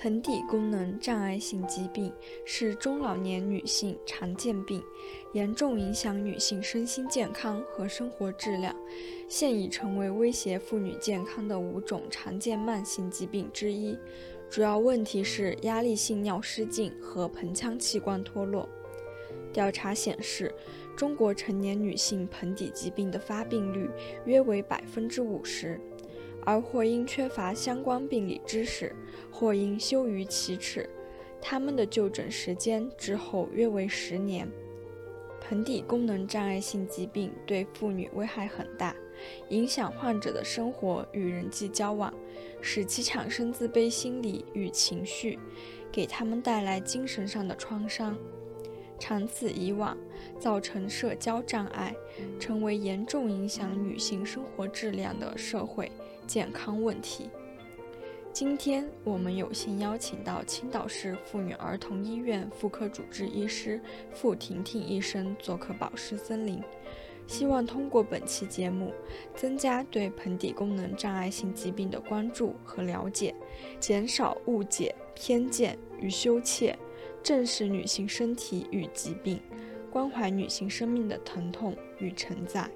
[0.00, 2.12] 盆底功能障碍性疾病
[2.44, 4.80] 是中老年女性常见病，
[5.32, 8.72] 严重影响女性身心健康和生活质量，
[9.26, 13.98] 现已成为威胁妇女健康的五种常见慢性疾病之一。
[14.48, 18.68] 主要问题是压力性尿失禁和盆腔器官脱落。
[19.52, 20.54] 调查显示，
[20.96, 23.90] 中国成年女性盆底疾病的发病率
[24.26, 25.80] 约为百分之五十。
[26.48, 28.96] 而或因缺乏相关病理知识，
[29.30, 30.88] 或因羞于启齿，
[31.42, 34.48] 他们的就诊时间之后约为十年。
[35.42, 38.96] 盆底功能障碍性疾病对妇女危害很大，
[39.50, 42.10] 影响患者的生活与人际交往，
[42.62, 45.38] 使其产生自卑心理与情绪，
[45.92, 48.16] 给他们带来精神上的创伤。
[48.98, 49.94] 长此以往，
[50.40, 51.94] 造成社交障碍，
[52.40, 55.92] 成为严重影响女性生活质量的社会
[56.28, 57.28] 健康问题。
[58.32, 63.80] 今天我们有幸邀请到青岛市妇女儿童医院妇科主治医师
[64.12, 66.62] 傅婷婷医生做客宝石森林，
[67.26, 68.92] 希望通过本期节目，
[69.34, 73.34] 增加对盆底功能障碍性疾病的关注和了解，
[73.80, 76.78] 减少误解、偏见与羞怯。
[77.20, 79.40] 正视女性身体与疾病，
[79.90, 82.70] 关怀女性生命的疼痛与承载。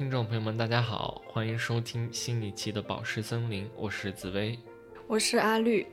[0.00, 4.58] 听众朋友们，大家好，欢迎收听新一期的《宝石森林》，我是紫薇，
[5.06, 5.86] 我是阿绿。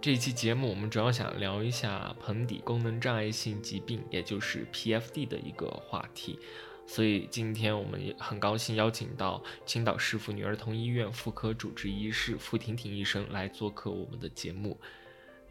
[0.00, 6.38] 这一期节目，我们主要想聊一下盆底功能障碍性疾病，也就是 PFD 的一个话题。
[6.86, 14.80] 所以今天我们也很高兴邀请到青岛市妇女儿童医院妇科主治医师付婷婷医生来做客我们的节目。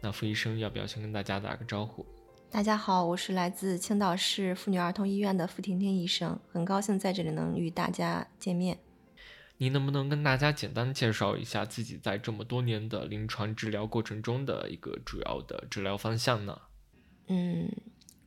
[0.00, 2.06] 那付医生要不要先跟大家打个招呼？
[2.52, 8.76] 大家好，我是来自青岛市妇女儿童医院的付婷婷医生，很高兴在这里能与大家见面。
[9.56, 16.60] 您能不能跟大家简单介绍一下自己在这么多年的临床治疗过程中的一个主要的治疗方向呢？
[17.28, 17.70] 嗯。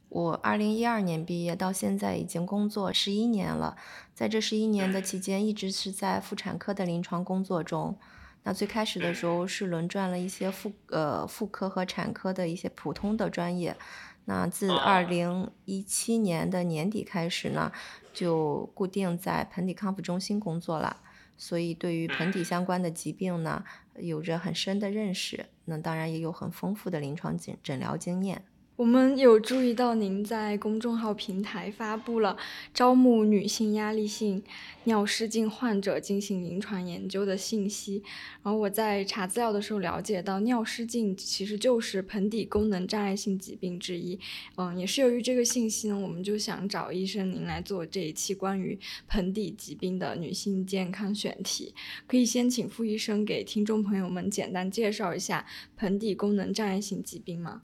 [0.09, 3.77] 我二零一二年毕业，到现在已经工作十一年了。
[4.15, 7.95] 在这十一年的期间，一直是在妇产科的临床工作中。
[8.43, 13.75] 那最开始的时候是轮转了一些妇呃妇科和产科的一些普通的专业。
[14.25, 17.71] 那自二零一七年的年底开始呢，
[18.13, 20.97] 就固定在盆底康复中心工作了。
[21.37, 23.63] 所以对于盆底相关的疾病呢，
[23.97, 25.45] 有着很深的认识。
[25.65, 28.45] 那当然也有很丰富的临床诊诊疗经验。
[28.77, 32.35] 我们有注意到您在公众号平台发布了
[32.73, 34.43] 招募女性压力性
[34.83, 38.03] 尿失禁患者进行临床研究的信息。
[38.43, 44.19] 然后我在查资料的时候了解到，尿失禁其实就是盆底功能障碍性疾病之一。
[44.57, 51.73] 嗯，也是由于这个信息呢，我们就想找医生您来做这一期关于盆底疾病的女性健康选题。
[52.05, 55.45] 可以先请傅医生给听众朋友们简单介绍一下
[55.77, 57.61] 盆底功能障碍性疾病吗？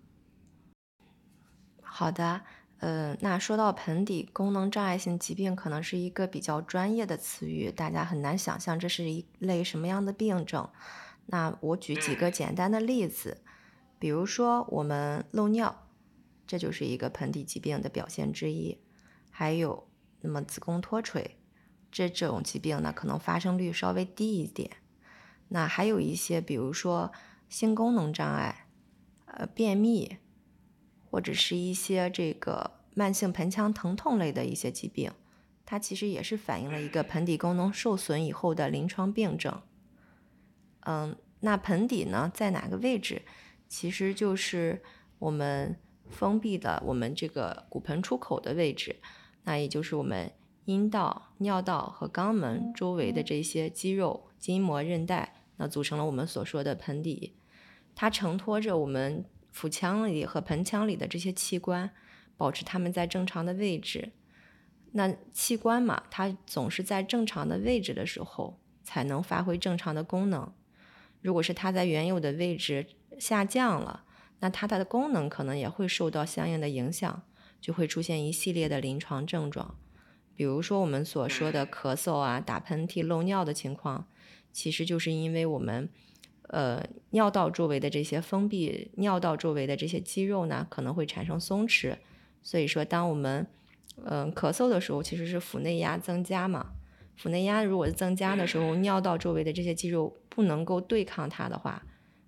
[1.93, 2.41] 好的，
[2.77, 10.69] 呃，那说到盆底功能障碍性疾病，可能是一个比较专业的词语，大家很难想象这是一类什么样的病症。
[11.25, 13.43] 那我举几个简单的例子，
[13.99, 15.89] 比如说我们漏尿，
[16.47, 18.77] 这就是一个盆底疾病的表现之一。
[19.29, 19.89] 还有，
[20.21, 21.37] 那么子宫脱垂，
[21.91, 24.71] 这这种疾病呢，可能发生率稍微低一点。
[25.49, 27.11] 那还有一些，比如说
[27.49, 28.67] 性功能障碍，
[29.25, 30.17] 呃，便秘。
[31.11, 35.11] 或者是一些这个慢性盆腔疼痛类的一些疾病，
[35.65, 39.61] 它其实也是反映了一个盆底功能受损以后的临床病症。
[40.85, 43.23] 嗯，那盆底呢在哪个位置？
[43.67, 44.81] 其实就是
[45.19, 45.77] 我们
[46.09, 48.95] 封闭的我们这个骨盆出口的位置，
[49.43, 50.31] 那也就是我们
[50.63, 57.35] 阴道、尿道和肛门周围的这些肌肉、筋膜、韧带，那组成了我们所说的盆底，
[57.93, 59.25] 它承托着我们。
[59.51, 61.91] 腹腔里和盆腔里的这些器官，
[62.37, 64.11] 保持它们在正常的位置。
[64.93, 70.51] 那器官嘛，它总是在正常的位置的时候，才能发挥正常的功能。
[71.21, 72.87] 如果是它在原有的位置
[73.19, 74.03] 下降了，
[74.39, 77.21] 那它的功能可能也会受到相应的影响，
[77.59, 79.77] 就会出现一系列的临床症状。
[80.35, 84.07] 比如说我们所说的咳嗽啊、打喷嚏、漏尿的情况，
[84.51, 85.89] 其实就是因为我们。
[86.51, 91.95] 呃，尿道周围的这些封闭尿道周围的这些肌肉呢，可能会产生松弛。
[92.43, 93.47] 所以说，当我们
[94.03, 96.73] 嗯咳嗽的时候，其实是腹内压增加嘛。
[97.15, 101.81] 腹内压如果增加的时候，尿道周围的这些肌肉不能够对抗它的话，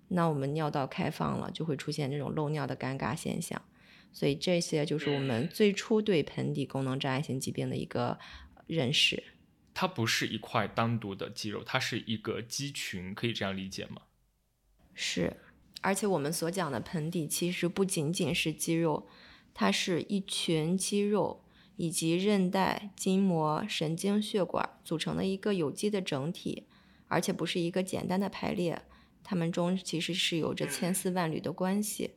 [0.08, 3.60] 那我们尿道开放了，就会出现这种漏尿的尴尬现象。
[4.10, 8.18] 所以这些就是我们最初对盆底功能障碍性疾病的一个
[8.66, 9.22] 认识。
[9.74, 14.00] 它不是一块单独的肌肉，它是一个肌群，可以这样理解吗？
[14.94, 15.36] 是，
[15.82, 19.06] 而且我们所讲的盆底其实不仅仅是肌肉，
[19.52, 21.44] 它是一群肌肉
[21.76, 26.66] 以及韧带、筋膜、神经、血管组成的一个有机的整体，
[27.08, 28.82] 而且不是一个简单的排列，
[29.22, 32.12] 它们中其实是有着千丝万缕的关系，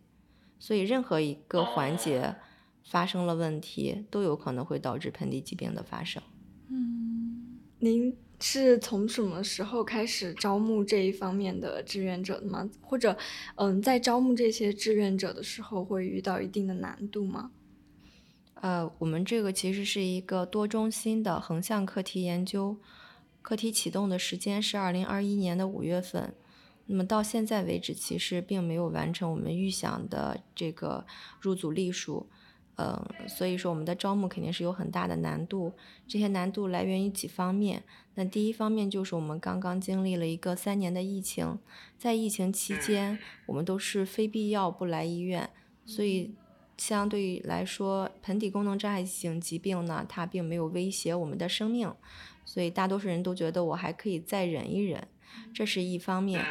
[0.59, 2.35] 所以任何一个环节
[2.83, 6.21] 发生了问题，都有可能会导致盆底疾病的发生。
[6.69, 8.26] 嗯，您。
[8.39, 12.69] 是从什么时候开始招募这一方面的志愿者的吗？
[12.81, 13.17] 或者，
[13.55, 17.51] 嗯，在招募这些志愿者的时候会遇到一定的难度吗？
[18.61, 22.77] 呃，我们这个其实是一个多中心的横向课题研究，
[23.41, 26.33] 课题启动的时间是二零二一年的五月份，
[26.85, 31.05] 那么到现在为止，其实并没有完成我们预想的这个
[31.39, 32.27] 入组例数。
[32.79, 35.73] 嗯，所以说我们的招募肯定是有很大的难度，
[36.07, 37.83] 这些难度来源于几方面。
[38.17, 41.59] 那第一方面就是我们刚刚经历了一个三年的疫情，
[41.99, 45.47] 在疫情期间，我们都是非必要不来医院，
[45.85, 46.33] 所以
[46.77, 51.93] 相对于来说，盆底功能障碍性疾病呢，它并没有威胁我们的生命，
[52.43, 55.07] 所以大多数人都觉得我还可以再忍一忍，
[55.53, 56.43] 这是一方面。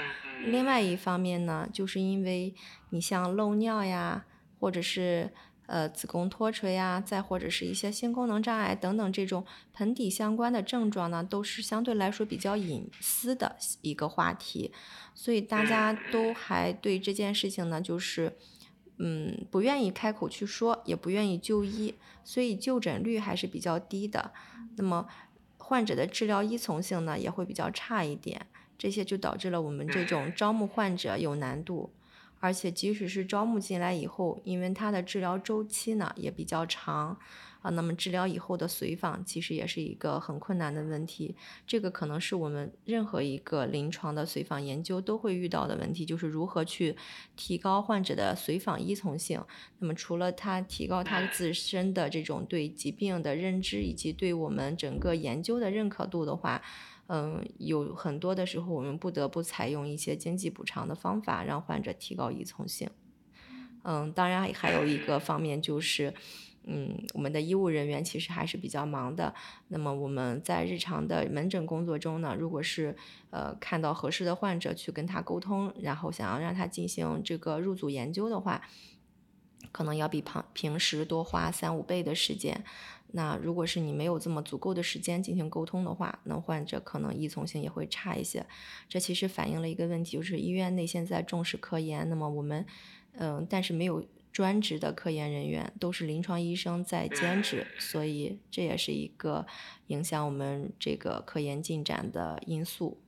[0.44, 2.54] 另外一方面呢，就是因为
[2.90, 4.24] 你像漏尿呀，
[4.60, 5.32] 或者是
[5.66, 14.72] 呃，子宫脱垂啊，再或者是一些性功能障碍等等这种盆底相关的症状呢，都是相对来说比较隐私的一个话题，
[15.14, 18.36] 所以大家都还对这件事情呢，就是
[18.98, 24.32] 嗯，不愿意开口去说，也不愿意就医，所以就诊率还是比较低的。
[24.76, 25.06] 那么
[25.58, 28.46] 患者的治疗依从性呢，也会比较差一点，
[28.78, 31.90] 这些就导致了我们这种招募患者有难度。
[32.38, 37.18] 而且，即使是招募进来以后，因为它的治疗周期呢也比较长，
[37.62, 41.34] 啊，那么治疗以后的随访其实也是一个很困难的问题。
[41.66, 46.94] 这个可能是我们任何一个临床的随访研究都会遇到的问题，就是如何去
[47.34, 49.42] 提高患者的随访依从性。
[49.78, 56.62] 那么，除了他提高他自身的这种对疾病的认知，以及对我们整个研究的认可度的话。
[57.08, 62.91] 嗯，有很多的时候，我们不得不采用一些经济补偿的方法，让患者提高依从性。
[63.85, 66.12] 嗯，当然还有一个方面就是，
[66.64, 69.32] 嗯，我们的医务人员其实还是比较忙的。
[69.69, 72.97] 那么我们在日常的门诊工作中呢，如果是
[73.31, 78.62] 呃看到合适的患者去跟他沟通，然后想要让他进行这个入组研究的话，
[79.70, 82.64] 可能要比旁平时多花三五倍的时间。
[83.16, 88.46] 那如果是你没有这么足够的时间进行沟通的话，那患者可能依从性也会差一些。
[88.90, 92.66] 这其实反映了一个问题，就是医院内现在重视科研，那么我们，
[93.12, 99.46] 嗯，但是没有专职的科研人员，都是临床医生在兼职，所以这也是一个
[99.86, 103.00] 影响我们这个科研进展的因素。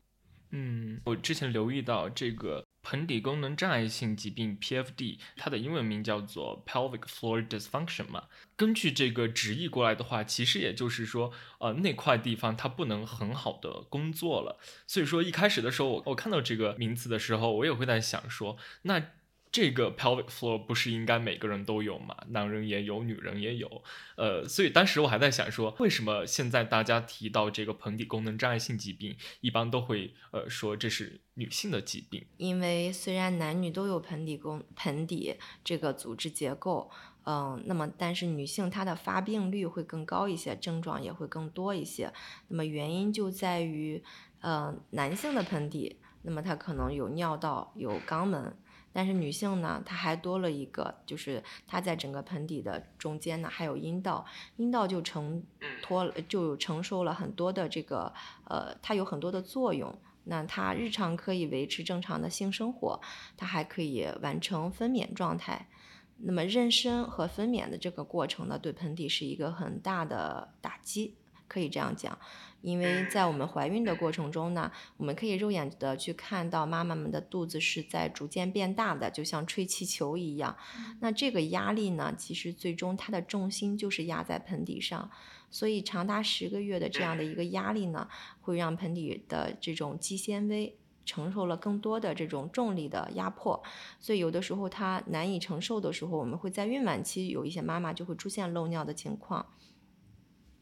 [0.53, 2.65] 嗯，我之前留意到这个。
[2.83, 8.25] 盆底功能障碍性疾病 （PFD），它的英文名叫做 pelvic floor dysfunction 嘛。
[8.57, 14.59] 根据这个直译过来的话，其实也就是说，呃，那块地方它不能很好的工作了。
[14.87, 19.11] 所以说，一开始的时候，我我看到这个名词的时候，我也会在想说，那。
[19.51, 22.15] 这个 pelvic floor 不是应该每个人都有吗？
[22.29, 23.83] 男人也有，女人也有。
[24.17, 32.27] 呃，所以当时我还在想说，为什么现在大家提到这个盆底功能障碍性疾病，一般都会呃说这是女性的疾病？
[32.37, 36.91] 因为虽然男女都有盆底功盆底这个组织结构，
[37.25, 42.13] 嗯，那么但是女性她的发病率会更高一些，症状也会更多一些。
[42.49, 44.03] 那么原因就在于，
[44.41, 48.55] 呃，男性的盆底，那么它可能有尿道，有肛门。
[48.99, 54.27] 但是女性呢，她还多了一个，就是她在整个盆底的中间呢，还有阴道，
[54.57, 55.41] 阴道就承
[55.81, 58.13] 托就承受了很多的这个，
[58.47, 59.97] 呃，它有很多的作用。
[60.25, 63.01] 那它日常可以维持正常的性生活，
[63.37, 65.69] 它还可以完成分娩状态。
[66.17, 71.15] 那么妊娠和分娩的这个过程呢，对盆底是一个很大的打击，
[71.47, 72.19] 可以这样讲。
[72.61, 80.57] 因为在我们怀孕的过程中呢，我们可以肉眼的去看到妈妈们的肚子是在逐渐变大的，就像吹气球一样。
[81.01, 85.09] 那这个压力呢，其实最终它的重心就是压在盆底上，
[85.51, 88.09] 所以长达十个月的这样的一个压力呢，
[88.41, 93.63] 会让盆底的这种肌纤维承受了更多的这种重力的压迫，
[94.01, 99.47] 所以有的时候它难以承受的时候，我们会在孕晚期有一些妈妈就会出现漏尿的情况。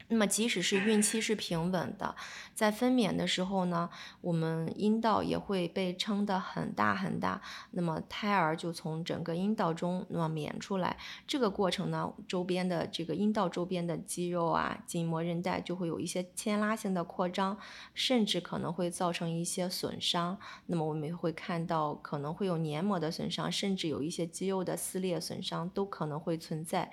[0.08, 2.14] 那么，即使是孕期是平稳的，
[2.54, 10.96] 在分娩的时候呢，我们阴道也会被撑得很大很大，那么胎儿就从整个阴道中那么娩出来。
[11.26, 17.58] 这个过程呢，周边的这个阴道周边的肌肉啊、筋膜、韧带就会有一些牵拉性的扩张，
[17.92, 20.38] 甚至可能会造成一些损伤。
[20.66, 26.92] 那么我们会看到可能会有黏膜的损伤，甚至有一些肌肉的撕裂损伤都可能会存在。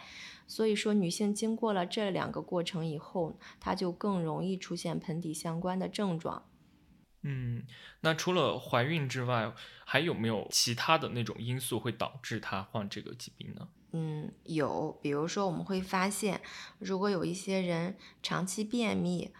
[0.54, 6.48] 所以说，女性经过了这两个过程以后，她就更容易出现盆底相关的症状。
[7.24, 7.64] 嗯，
[8.02, 9.52] 那除了怀孕之外，
[9.84, 13.68] 还有没有其他的那种因素会导致她患这个疾病呢？
[13.94, 16.40] 嗯，有，比如说我们会发现，
[16.78, 19.32] 如果有一些人长期便秘。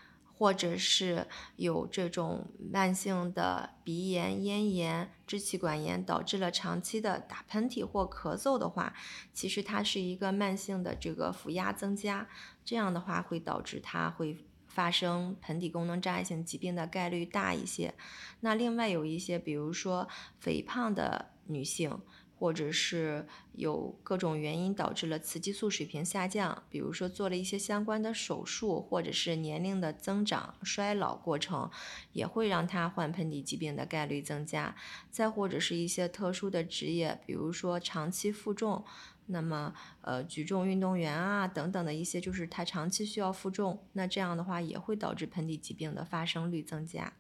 [0.44, 8.94] 或者是有这种慢性的鼻炎、咽炎、支气管炎，导致了长期的打喷嚏或咳嗽的话，
[9.32, 12.28] 其实它是一个慢性的这个腹压增加，
[12.66, 17.94] 这样的话会导致它会发生盆底功能障碍性疾病的概率大一些。
[18.42, 20.10] 那另外有一些，比如说
[20.42, 22.02] 肥胖的女性。
[22.44, 31.72] 或者是有各种原因导致了雌激素水平下降，比如说做了一些相关的手术，或者是年龄的增长、衰老过程，
[32.12, 34.76] 也会让他患盆底疾病的概率增加。
[35.10, 38.84] 再或者是一些特殊的职业，比如说长期负重，
[39.28, 47.14] 那么呃举重运动员啊等等的一些，就是他长期需要负重，那这样的话也会导致盆底疾病的发生率增加。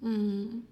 [0.00, 0.64] 嗯。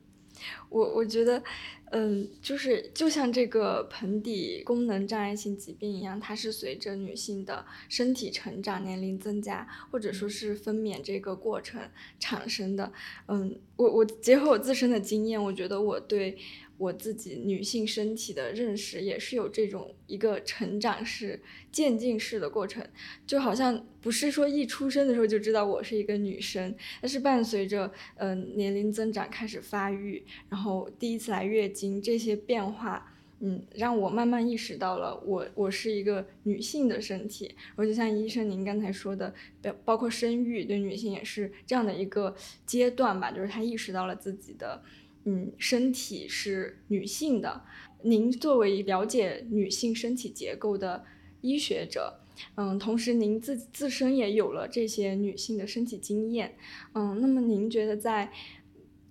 [0.68, 1.42] 我我觉得，
[1.90, 11.80] 嗯，就是就像这个盆底功能障碍性疾病一样，它是随着女性的身体成长、年龄增加，或者说是分娩这个过程
[12.18, 12.92] 产生的。
[13.28, 16.36] 嗯，我我结合我自身的经验，我觉得我对。
[16.82, 22.84] 我自己女性身体的认识也是有这种一个成长式、渐进式的过程，
[23.24, 37.54] 就好像不是说一出生的时候就知道我是一个女生，但是伴随着嗯年龄增长开始发育，然后第一次来月经这些变化，嗯，让我慢慢意识到了我我是一个女性的身体。
[37.76, 42.34] 而就像医生您刚才说的，包包括生育对女性也是这样的一个
[42.66, 44.82] 阶段吧，就是她意识到了自己的。
[45.24, 47.62] 嗯，身体是女性的。
[48.02, 51.04] 您作为了解女性身体结构的
[51.40, 52.20] 医学者，
[52.56, 56.56] 嗯，同时您自自身也有了这些女性的身体经验，
[56.94, 58.32] 嗯，那么您觉得在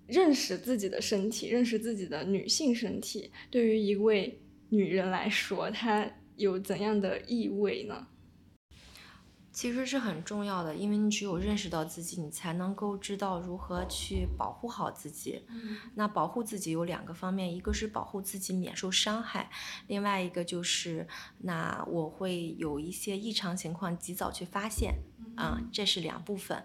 [0.06, 4.38] 认识自己的身体、认识自己的女性身体，对于一位
[4.68, 8.06] 女人来说，它有怎样的意味呢？
[9.52, 15.44] 其实是很重要的，因为你只有认识到自己，你才能够知道如何去保护好自己。
[15.94, 19.50] 那保护自己有两个方面，一个是保护自己免受伤害，
[19.86, 21.06] 另外一个就是
[21.38, 24.94] 那我会有一些异常情况及早去发现。
[25.34, 26.62] 啊，这是两部分。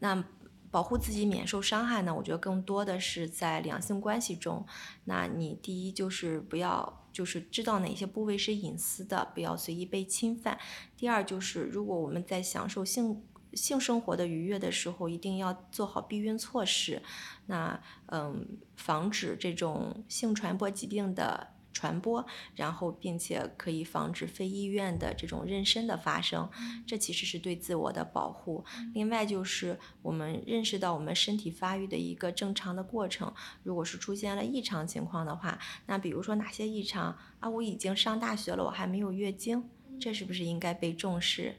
[0.00, 0.24] 那
[0.70, 2.14] 保护自己免受伤害呢？
[2.14, 4.64] 我觉得更多的是在两性关系中。
[5.04, 7.04] 那你第一就是不要。
[7.10, 10.56] 就是知道哪些部位是隐私的，不要随意被侵犯。
[10.96, 17.02] 第二就是，如果我们在享受性性生活的愉悦的时候，一定要做好避孕措施。
[17.46, 18.46] 那嗯，
[18.76, 21.48] 防止这种性传播疾病的。
[21.72, 26.48] 传播，然后并且可以防止非意愿的这种妊娠的发生，
[26.86, 28.64] 这其实是对自我的保护。
[28.94, 33.32] 另外就是我们认识到我们身体发育的一个正常的过程，
[33.62, 37.48] 如果是出现了异常情况的话，那比如说哪些异常啊？
[37.48, 39.68] 我已经上大学了，我还没有月经，
[40.00, 41.54] 这是不是应该被重视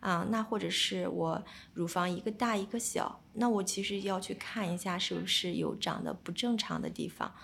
[0.00, 0.26] 啊？
[0.30, 1.42] 那或者是我
[1.72, 7.34] 乳房一个大一个小，那我其实要去看一下是不是有长得不正常的地方。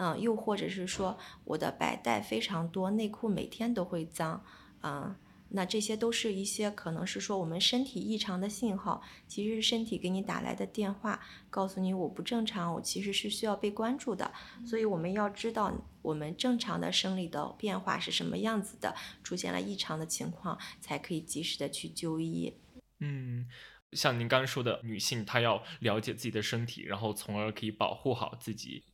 [0.00, 4.44] 嗯，又或者是说我的白带非常多，内裤每天都会脏，
[4.82, 5.16] 嗯，
[5.48, 14.32] 那这些都是一些可能是说我们身体异常的信号，其实是身体给你打来的电话，告诉你我不正常，我其实是需要被关注的，
[14.64, 22.54] 所以我们要知道我们正常的生理的变化是什么样子的，出现了异常的情况，才可以及时的去就医。
[23.00, 23.48] 嗯，
[23.94, 28.84] 像您刚刚说的，女性她要了解自己的身体，然后从而可以保护好自己。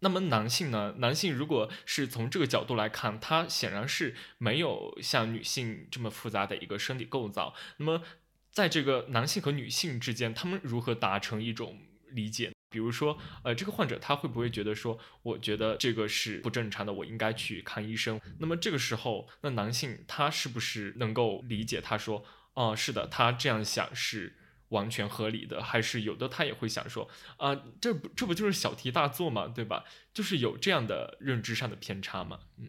[0.00, 0.96] 那么男性呢？
[0.98, 7.54] 男性如果是从这个角度来看，他显然是没有像女性这么复杂的一个生理构造。
[7.78, 8.02] 那么，
[8.50, 11.78] 在这个男性和女性之间，他们如何达成一种
[12.10, 12.52] 理解？
[12.68, 18.20] 比如说，呃，这个患者他会不会觉得说，我觉得这个是不正常的，我应该去看医生？
[18.38, 21.80] 那么这个时候，那男性他是不是能够理解？
[21.80, 22.22] 他说，
[22.52, 24.36] 哦，是的，他这样想是。
[24.70, 29.84] 完全合理的，还是有的，他也会想说，啊，这不这不就是小题大做嘛，对吧？
[30.12, 32.68] 就是有这样的认知上的偏差嘛，嗯，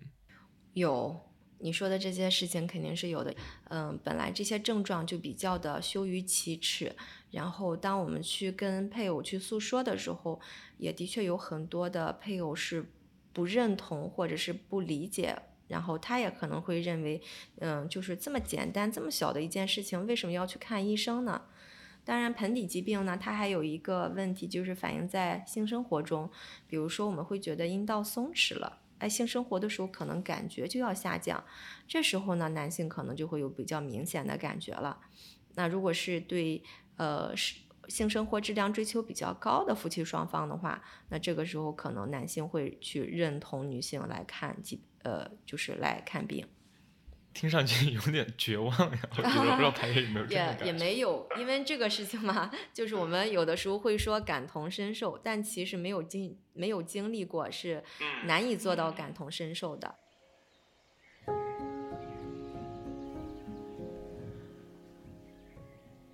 [0.73, 1.19] 有，
[1.59, 3.33] 你说的这些事情肯定是有的。
[3.69, 6.95] 嗯，本来这些症状就比较的羞于启齿，
[7.31, 10.39] 然后当我们去跟配偶去诉说的时候，
[10.77, 12.91] 也的确有很多的配偶是
[13.33, 15.35] 不认同或者是不理解，
[15.67, 17.19] 然后他也可能会认为，
[17.59, 21.41] 嗯，就是这么简单这么小的一件事情，为什么要去看医生呢？
[22.07, 26.31] 当然，盆底疾病呢，它还有一个问题，就是反映在性生活中，
[26.65, 31.43] 比如说我们会觉得阴道松弛了，哎，性生活的时候可能感觉就要下降，
[31.85, 34.97] 这时候呢，男性可能就会有比较明显的感觉了。
[35.55, 36.63] 那如果是对
[36.95, 37.35] 呃
[37.89, 46.47] 性生活质量追求比较高的夫妻双方的话，那这个时候可能男性会去认同女性来看疾呃，就是来看病。
[47.37, 57.83] 听上去 有点绝望呀，我觉得不知道排有没有这也也没有，因为这个事情嘛，就是我们有的时候会说感同身受，但其实没有经没有经历过是
[58.25, 59.93] 难以做到感同身受的。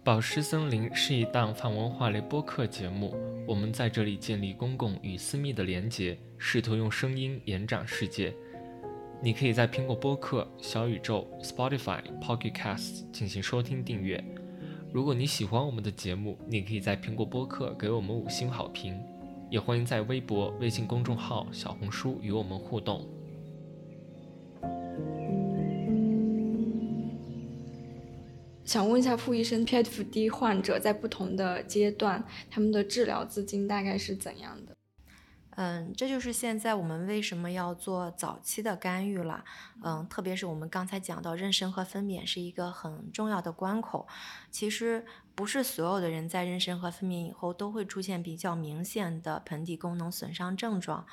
[0.03, 3.15] 宝石森林是一档泛文化类播客节目，
[3.47, 8.35] 我们在这里建立公共与私密的连结，试图用声音延展世界。
[9.23, 14.21] 你可以在苹果播客、小宇宙、Spotify、Pocket Casts 进行收听订阅。
[14.91, 18.99] 如果你喜欢我们的节目，你可以在苹果播客给我们五星好评，
[19.49, 23.07] 也欢迎在微博、微信公众号、小红书与我们互动。
[28.65, 34.75] 想问一下傅医生，PFD 患者在不同的阶段，他们的治疗资金大概是怎样的？
[35.55, 39.43] 嗯，这就是现在我们为什么要做早期的干预了。
[39.83, 44.07] 嗯，特别是我们刚才讲到，妊娠和分娩是一个很重要的关口。
[44.49, 45.05] 其实
[45.35, 51.05] 不是所有的人在妊娠和分娩以后都会出现比较明显的盆底功能损伤症状。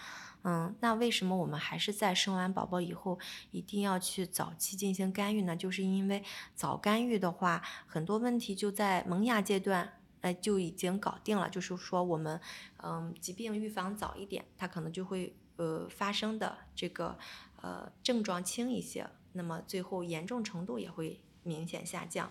[0.42, 3.18] 嗯，那为什么我们还是在生完宝宝以后
[3.50, 5.54] 一定要去早期进行干预呢？
[5.54, 9.92] 就是因为早干预的话，很多问题就在萌芽阶段。
[10.20, 11.48] 哎，就已经搞定了。
[11.48, 12.40] 就是说，我们，
[12.82, 17.18] 嗯，疾病预防早一点，它可能就会，呃，发生的这个，
[17.62, 22.30] 呃，症状轻一些，那么最后严重程度也会明显下降。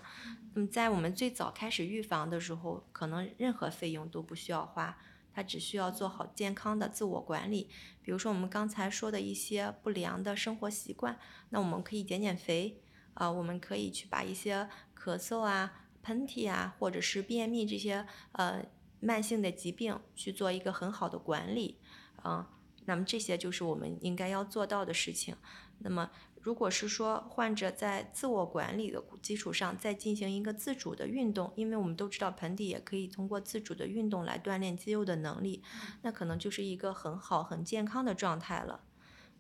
[0.54, 4.98] 那么在我们最早开始预防的时候，可能任何费用都不需要花，
[5.34, 7.70] 它只需要做好健康的自我管理。
[8.02, 12.82] 比如说我们刚才说的一些不良的生活习惯，那我们可以减减肥，
[13.16, 15.86] 啊，我们可以去把一些咳嗽啊。
[16.10, 18.66] 喷嚏啊，或者是便秘这些呃
[19.00, 21.78] 慢性的疾病去做一个很好的管理，
[22.24, 22.50] 啊，
[22.86, 25.36] 那么这些就是我们应该要做到的事情。
[25.78, 26.10] 那么
[26.42, 35.62] 如果是说患者在自我管理的基础上再进行一个自主的运动，因为我们都知道盆底也可以通过自主的运动来锻炼肌肉的能力，
[36.02, 38.82] 那可能就是一个很好很健康的状态了。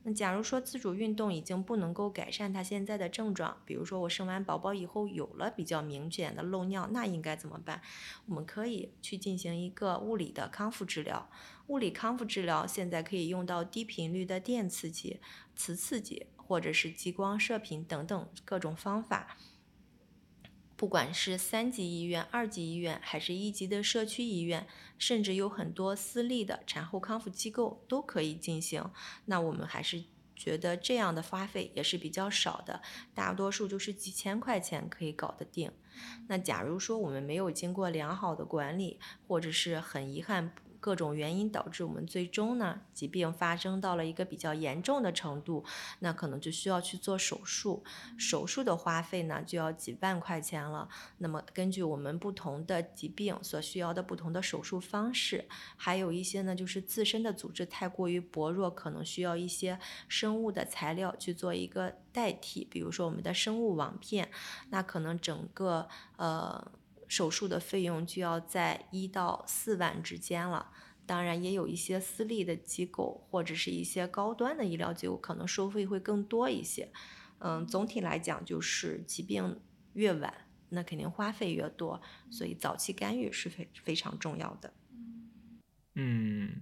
[0.03, 7.81] 那假如说自主运动已经不能够改善他现在的症状，比如说我生完宝宝以后有了比较明显的漏尿，那应该怎么办？
[8.25, 11.29] 我们可以去进行一个物理的康复治疗。
[11.67, 15.19] 物理康复治疗现在可以用到低频率的电刺激、
[15.55, 19.37] 磁刺激，或者是激光射频等等各种方法。
[20.79, 24.65] 不管是三级医院、二级医院，还是一级的社区医院，
[24.97, 28.89] 甚至有很多私立的产后康复机构都可以进行。
[29.25, 30.05] 那我们还是
[30.37, 32.81] 觉得这样的花费也是比较少的，
[33.13, 35.69] 大多数就是几千块钱可以搞得定。
[36.29, 40.53] 那假如说我们没有经过良好的管理，或者是很遗憾。
[40.79, 45.63] 各种原因导致我们最终呢，疾病发生到了一个比较严重的程度，
[45.99, 47.83] 那可能就需要去做手术。
[48.17, 50.87] 手术的花费呢，就要几万块钱了。
[51.17, 64.29] 那么根据我们不同的疾病所需要的不同的手术方式，还有一些呢，就是自身的组织太过于薄弱，可能需要一些生物的材料去做一个代替，比如说我们的生物网片，
[64.69, 65.87] 那可能整个
[66.17, 66.71] 呃。
[67.09, 70.71] 手术的费用就要在一到四万之间了，
[71.05, 76.91] 当然也有一些私立的机构或者是一些高端的医疗机构，可能收费会更多一些。
[77.39, 79.59] 嗯，总体来讲就是疾病
[79.93, 84.73] 越晚，那肯定花费越多，所以早期干预是非非常重要的。
[85.95, 86.61] 嗯，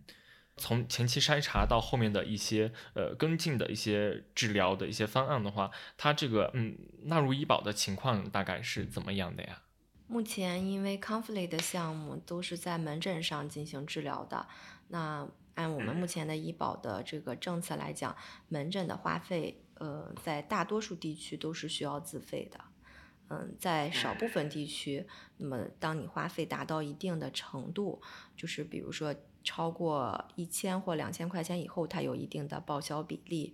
[0.55, 9.63] 从前期筛查到后面的一些呃跟进的一些治疗的一些方案的话，它这个嗯纳入医保的情况大概是怎么样的呀？
[10.07, 14.47] 目前因为康复类的项目都是在门诊上进行治疗的，
[14.87, 18.15] 那按我们目前的医保的这个政策来讲，
[18.47, 22.59] 门诊的花费，呃，在大多数地区都是需要自费的。
[23.29, 28.01] 嗯，在少部分地区，那么当你花费达到一定的程度，
[28.37, 33.53] 就是比如说超过一千或两千块钱以后，它有一定的报销比例。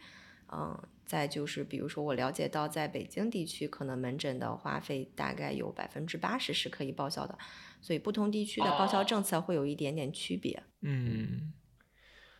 [0.55, 7.37] 嗯，再就是比如说我了解到在北京地区，可能门诊的花费大概有百分之八十是可以报销的，
[7.81, 10.63] 所以不同地区的报销政策会有一点点区别。
[10.81, 11.53] 嗯。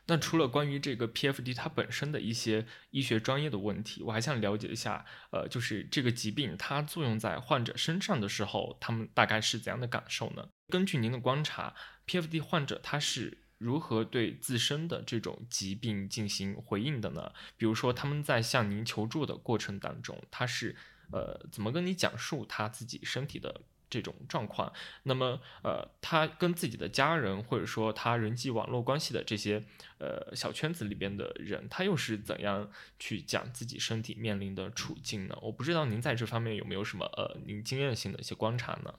[0.05, 10.49] 那除了关于这个 PFD 它本身的一些医学专业的问题，我还想了解一下，呃，就是这个疾病它作用在患者身上的时候，他们大概是怎样的感受呢？
[10.67, 11.73] 根据您的观察
[12.05, 17.31] ，PFD 患者他是如何对自身的这种疾病进行回应的呢？
[17.57, 20.75] 比如说他们在向您求助的过程当中，他是
[21.11, 23.61] 呃怎么跟你讲述他自己身体的？
[23.89, 24.73] 这种状况，
[25.03, 29.63] 那么呃，他跟自己的家人或者说他人际网络关系的这些
[29.99, 35.37] 呃小圈子里边的人，他又是怎样去讲自己身体面临的处境呢？
[35.43, 38.95] 我不知道您在这方面有没有什么呃您经验性的一些观察呢？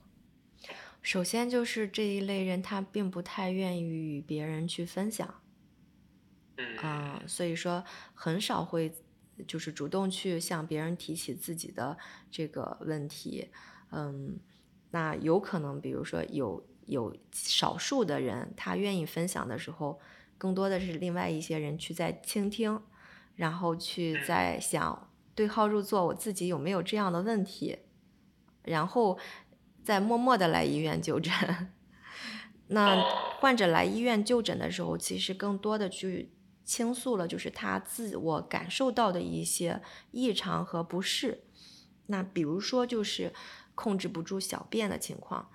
[1.05, 5.41] 首先就是这一类人，他并不太愿意与别人去分享，
[6.57, 8.91] 嗯，所以说很少会
[9.47, 11.95] 就是主动去向别人提起自己的
[12.31, 13.49] 这个问题，
[13.91, 14.39] 嗯。
[14.91, 19.99] 那有可能，比如说有有少数的人，他愿意分享的时候，
[20.37, 22.81] 更多的是另外一些人去在倾听，
[23.35, 27.79] 然后去在想对号入座，我自己有没有这样的问题，
[28.63, 29.19] 然后
[29.85, 31.31] 再默默的来医院就诊。
[32.67, 32.99] 那
[33.39, 36.33] 患者来医院就诊的时候，其实更多的去
[36.65, 41.43] 倾诉了，就是他自我感受到的一些异常和不适。
[42.07, 43.31] 那比如说就是。
[43.77, 45.49] 控制不住小便的情况，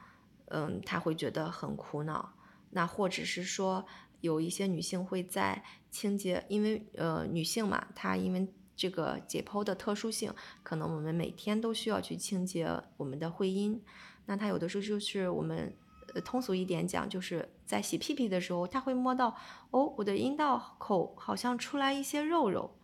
[0.48, 2.34] 嗯，他会觉得很苦恼。
[2.72, 3.86] 那或者是说，
[4.20, 13.82] 有一些女性会在清洁，因为呃，女性嘛，她因为这个解剖的特殊性，可能我们每天都需要去清洁我们的会阴。
[14.26, 15.74] 那她有的时候就是我们
[16.14, 19.36] 呃通俗一点讲，就是在洗屁屁的时候，她会摸到
[19.70, 22.76] 哦，我的阴道口好像出来一些肉肉，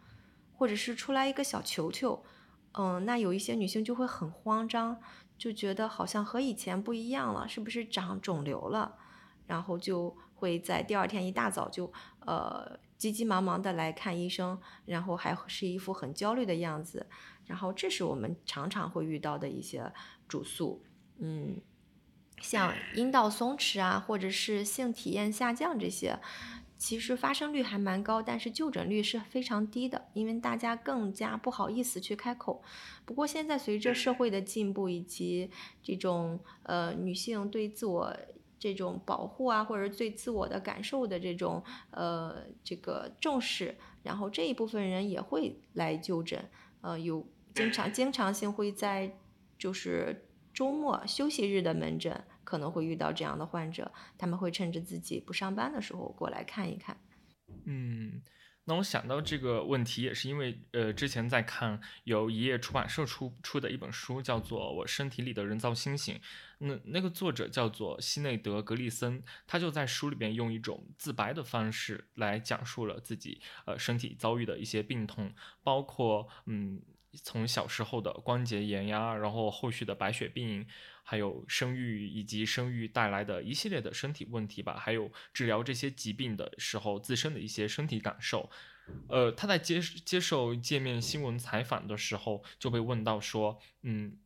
[0.57, 2.25] 或者是出来一个小球球。
[2.73, 4.99] 嗯，那有一些女性就会很慌张。
[5.39, 8.97] 就觉得好像和以前不一样了，是不是长肿瘤了？
[9.47, 17.07] 然后就会在第二天一大早就呃急急忙忙的来看医生，然后还是一副很焦虑的样子。
[17.45, 19.93] 然后这是我们常常会遇到的一些
[20.27, 20.83] 主诉，
[21.19, 21.61] 嗯，
[22.41, 26.19] 像阴道松弛啊，或者是性体验下降这些。
[26.79, 32.63] 其实发生率还蛮高，但是就诊率是非常低的，因为大家更加不好意思去开口。
[33.07, 35.51] 不过现在随着社会的进步以及
[35.83, 38.15] 这种呃女性对自我
[38.59, 46.47] 这种保护啊，或者对自我的感受的这种呃这个重视，然后这一部分人也会来就诊，
[46.83, 49.17] 呃有经常经常性会在
[49.59, 52.25] 就是周末休息日的门诊。
[52.47, 56.97] 可能会遇到这样的患者，他们会趁着自己不上班的时候过来看一看。
[57.65, 58.23] 嗯，
[58.67, 66.15] 那我想到这个问题也是因为，呃，之前在看由一页出版社出出的一本书，叫做《我身体里的人造星星》。
[66.59, 76.81] 那那个作者叫做西内德·格利森，他就在书里边用一种自白的方式来讲述了自己呃身体遭遇的一些病痛，包括嗯
[77.23, 80.67] 从小时候的关节炎呀，然后后续的白血病。
[81.09, 88.51] 还有生育以及生育带来的一系列的身体问题吧，还有治疗这些疾病的时候自身的一些身体感受。
[89.09, 94.19] 呃，他在接接受界面新闻采访的时候就被问到说，嗯，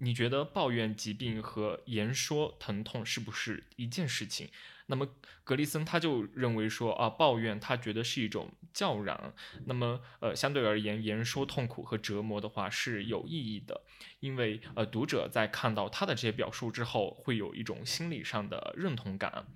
[0.00, 4.50] 你觉得抱怨疾病和言说疼痛是不是一件事情？
[4.86, 5.08] 那么
[5.42, 9.34] 格里森他就认为说啊，抱怨他觉得是一种叫嚷。
[9.64, 13.82] 那么呃，相对而言，言说痛苦和折磨的话是有意义的，
[14.20, 19.46] 因为呃，读者在看到他的这些表述之后，会有一种心理上的认同感。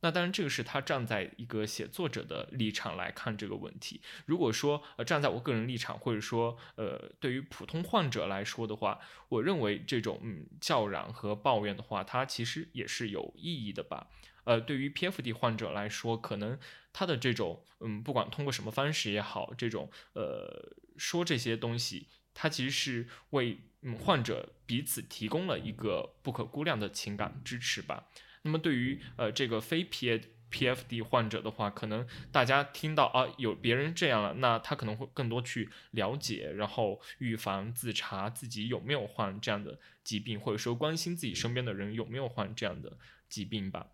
[0.00, 4.02] 那当然，这个是他站在一个写作者的立场来看这个问题。
[4.26, 14.08] 如果说呃，站在我个人立场，或者说呃，对于普通患者来说的话，我认为这种嗯叫嚷和抱怨的话，它其实也是有意义的吧。
[14.46, 16.58] 呃，对于 PFD 患者来说，可能
[16.92, 28.08] 他的这种，嗯，不管通过什么方式也好，这种呃说这些东西，他其实是为嗯患者彼此提供了一个不可估量的情感支持吧。
[28.42, 42.96] 那么对于呃这个非 P PFD 患者的话，可能大家听到啊有别人这样了，那他可能会更多去了解，然后预防自查自己有没有患这样的疾病，或者说关心自己身边的人有没有患这样的
[43.28, 43.88] 疾病吧。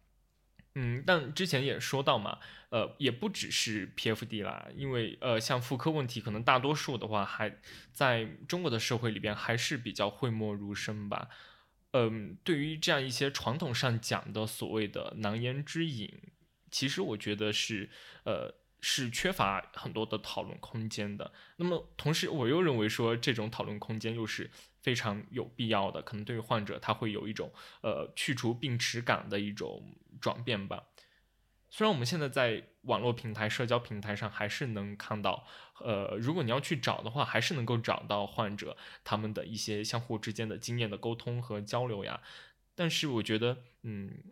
[0.74, 2.38] 嗯，但之前也说到嘛，
[2.70, 7.58] 呃，也不只是 PFD 啦，因为呃，像妇科问题，可能大多数的话还
[7.92, 11.28] 在中国的社会里边还是比较讳莫如深吧。
[11.90, 16.10] 嗯，对于这样一些传统上讲的所谓的难言之隐，
[16.70, 17.90] 其实我觉得是
[18.24, 21.32] 呃是缺乏很多的讨论空间的。
[21.56, 30.84] 那么同时，我又认为说这种讨论空间又是非常有必要的，可能对于患者他会有一种呃去除病耻感的一种转变吧。
[31.68, 35.46] 虽然我们现在在网络平台、社交平台上还是能看到，
[35.80, 42.20] 呃，如果你要去找的话，还是能够找到患者他们的一些相互之间的经验的沟通和交流呀。
[42.74, 44.22] 但是我觉得，嗯，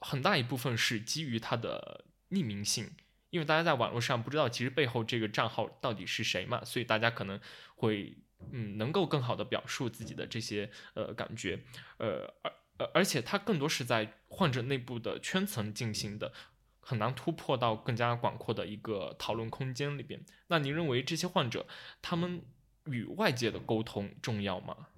[0.00, 2.90] 很大一部分是基于它的匿名性。
[3.30, 7.38] 因为大家在网络上不知道其实背后这个账号到底是谁嘛，所以大家可能
[7.74, 8.16] 会
[8.52, 11.60] 嗯能够更好的表述自己的这些呃感觉，
[11.98, 16.32] 呃而而而且它更多是在患者内部的圈层进行的，
[16.80, 20.24] 很难突破到更加广阔的一个讨论空间里边。
[20.48, 21.66] 那您认为这些患者
[22.00, 22.42] 他们
[22.84, 24.88] 与外界的沟通重要吗？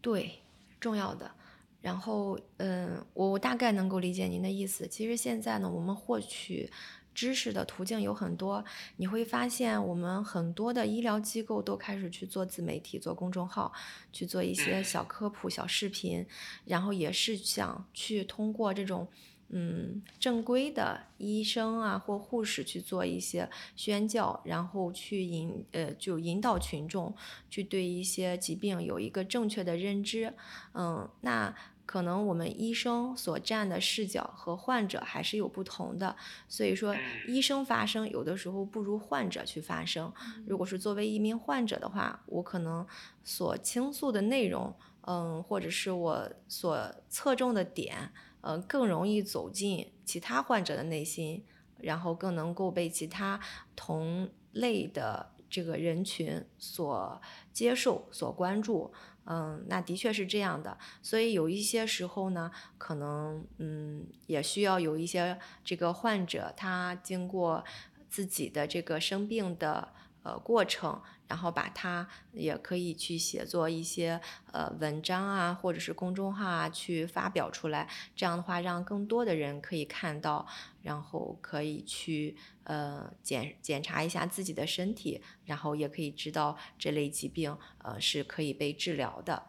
[0.00, 0.40] 对，
[0.78, 1.34] 重要的。
[1.80, 4.86] 然后，嗯，我我大概能够理解您的意思。
[4.88, 6.70] 其实现在呢，我们获取
[7.14, 8.64] 知识的途径有很多。
[8.96, 13.72] 你会发现，我们很多的医疗机构都开始去做自媒体、做公众号，
[14.12, 16.26] 去做一些小科普、小视频，
[16.64, 19.08] 然后也是想去通过这种。
[19.50, 27.14] 嗯，正规的医生啊或护士去做一些宣教，然后去引呃就引导群众
[27.50, 30.32] 去对一些疾病有一个正确的认知。
[30.72, 31.54] 嗯，那
[31.86, 36.16] 可能我们医生所站的视角和患者还是有不同的，
[36.48, 36.94] 所以说
[37.28, 40.12] 医生发声有的时候不如患者去发声。
[40.46, 42.86] 如果是作为一名患者的话，我可能
[43.22, 48.12] 所倾诉的内容，嗯，或者是我所侧重的点。
[48.40, 51.42] 呃，更容易走进其他患者的内心，
[51.78, 53.40] 然后更能够被其他
[53.74, 57.18] 同类的这个人群所
[57.54, 58.92] 接受、所关注。
[59.26, 60.76] 嗯，那的确是这样的。
[61.02, 67.64] 所以有一些时候呢，可能嗯，也需要有一些这个患者，他经过
[68.08, 69.88] 自己的这个生病的
[70.22, 71.00] 呃过程。
[71.26, 74.20] 然后把它也可以去写作一些
[74.52, 77.88] 呃文章啊，或者是公众号啊，去发表出来。
[78.14, 80.46] 这样的话，让更多的人可以看到，
[80.82, 89.42] 然后可以去呃检检查一下自己的身体，然后也可以知道这类疾病呃是可以被治疗的。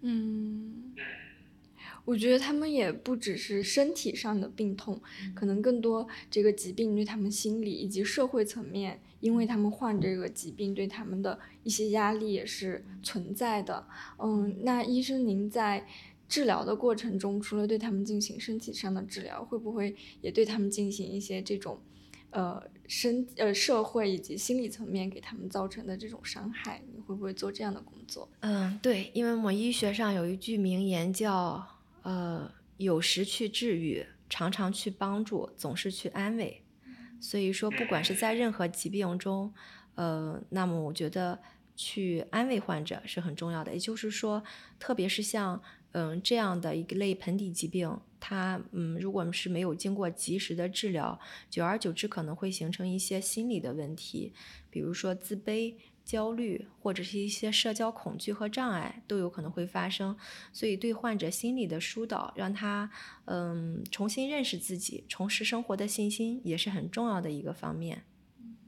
[0.00, 0.94] 嗯。
[2.04, 4.98] 我觉得他们也不只是身体上的病痛，
[5.34, 13.86] 可能更多这个疾病对他们心理以及社会层面，因为他们患这个疾病，对他们的一些压力也是存在的。
[14.18, 15.86] 嗯，那医生您在
[16.30, 21.78] 治疗的过程中，除了对他们进行身体上的治疗，会不会也对他们进行一些这种，
[22.30, 26.82] 呃，身呃社会以及心理层面给他们造成的这种伤害？
[26.92, 28.28] 你会不会做这样的工作？
[28.40, 31.66] 嗯，对，因为我们医学上有一句名言叫。
[32.02, 36.62] 呃，有时去治愈，常常去帮助，总是去安慰。
[37.20, 39.52] 所以说，不管是在任何疾病中，
[39.96, 41.38] 呃，那么我觉得
[41.76, 43.74] 去安慰患者是很重要的。
[43.74, 44.42] 也就是说，
[44.78, 45.60] 特别是像
[45.92, 54.32] 嗯这样的一类盆底疾病，它嗯如果是没有经过及时的治疗，久而久之可能会形成一些心理的问题，
[54.70, 55.74] 比如说自卑。
[56.08, 60.16] 焦虑或者是一些社交恐惧和障碍都有可能会发生，
[60.54, 62.90] 所以对患者心理的疏导，让他
[63.26, 68.04] 嗯重新认识自己、重拾生活的信心，也是很重要的一个方面。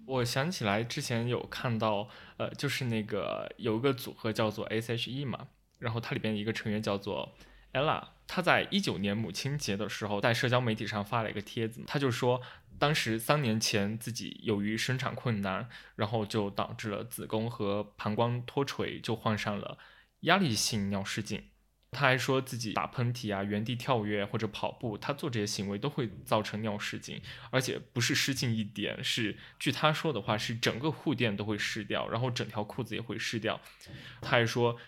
[0.05, 5.49] 我想起来之前有看到，呃，就是那个有一个组合叫做 S.H.E 嘛，
[5.81, 7.35] 然后它里边一个成员叫做
[7.73, 12.41] Ella，他在一九年母亲节的时候在社交媒体上发了一个帖子，他就说。
[12.79, 19.77] 当时三年前自己由于生产困难，然后就导致了子宫和膀胱脱垂，就患上了
[20.21, 21.51] 压力性尿失禁。
[21.91, 33.61] 他还说自己打喷嚏啊、原地跳跃或者跑步，他做这些行为都会造成尿失禁，而且不是失禁一点，是据他说的话是整个护垫都会湿掉，然后整条裤子也会湿掉。
[34.23, 34.79] 他还说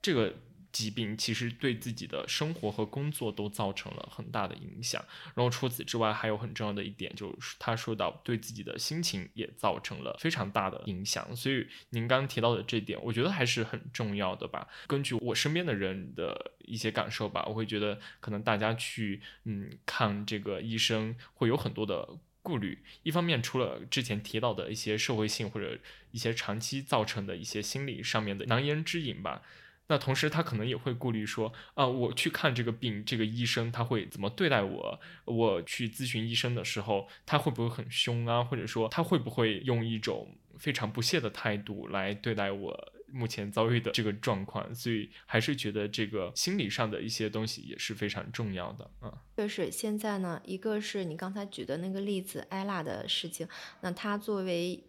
[0.00, 0.34] 这个。
[0.72, 5.02] 疾病其实对自己的生活和工作都造成了很大的影响，
[5.34, 11.34] 然后除此之外，还有很重要的一点就是他说到对自己的心情也造成了非常大的影响。
[11.34, 14.68] 所以您刚刚提到的这点，我觉得还是很重要的吧。
[14.86, 22.06] 根据我身边的人的一些感受吧，我会觉得可能大家去嗯看这个医生会有很多的
[22.42, 22.84] 顾虑。
[23.02, 25.78] 一方面，除了之前提到的一些社会性或者
[26.10, 29.40] 一些长期造成的一些心理上面的难言之隐吧。
[29.88, 35.00] 那同时，他可能也会顾虑说，啊，我去看这个病，这个医生他会怎么对待我？
[35.24, 38.42] 我去咨询医生的时候，他会不会很凶啊？
[38.42, 49.12] 或者说，他会不会用一种非常不屑的态度来对待我目前遭遇的这个状况，所以还是觉得这个心理上的一些东西也是非常重要的啊。
[49.36, 53.46] 就是现在呢，一个是你刚才举的那个例子，艾拉的事情，
[53.82, 54.82] 那他作为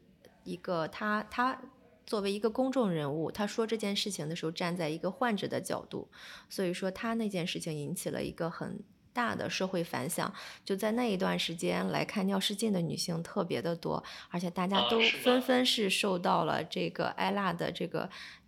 [0.43, 1.62] 一个他他
[2.08, 6.10] 作为一个公众人物，他说这件事情的时候，站在一个患者的角度，
[6.50, 8.80] 所以说他那件事情引起了一个很。
[9.13, 10.32] 大的社会反响，
[10.63, 18.08] 就在那一段时间来看尿失禁的女性特别的多，而且大家都纷纷是受到了这个艾拉的这个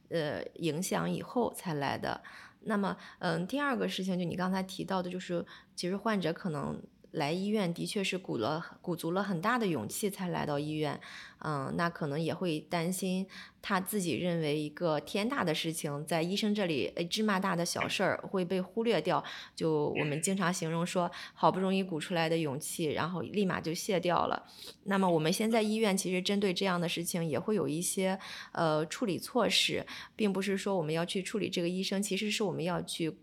[0.09, 2.21] 呃影响以后才来的。
[2.65, 5.43] 那么，嗯，第二个事情就你刚才提到的，就是
[5.75, 6.79] 其实患者可能。
[7.11, 10.99] 来医院的确是鼓了鼓足了很大的勇气才来到医院，
[11.39, 13.25] 嗯，那可能也会担心
[13.61, 19.23] 他自己认为一个天大的事情，在医生这里芝麻大的小事儿会被忽略掉。
[19.55, 24.45] 就我们经常形容说，好不容易鼓出来的勇气，然后立马就卸掉了。
[24.83, 28.19] 那么我们现在医院其实针对这样的事情也会有一些
[28.51, 33.17] 呃处理措施，并不是说我们要去处理这个医生，其实是我们要去。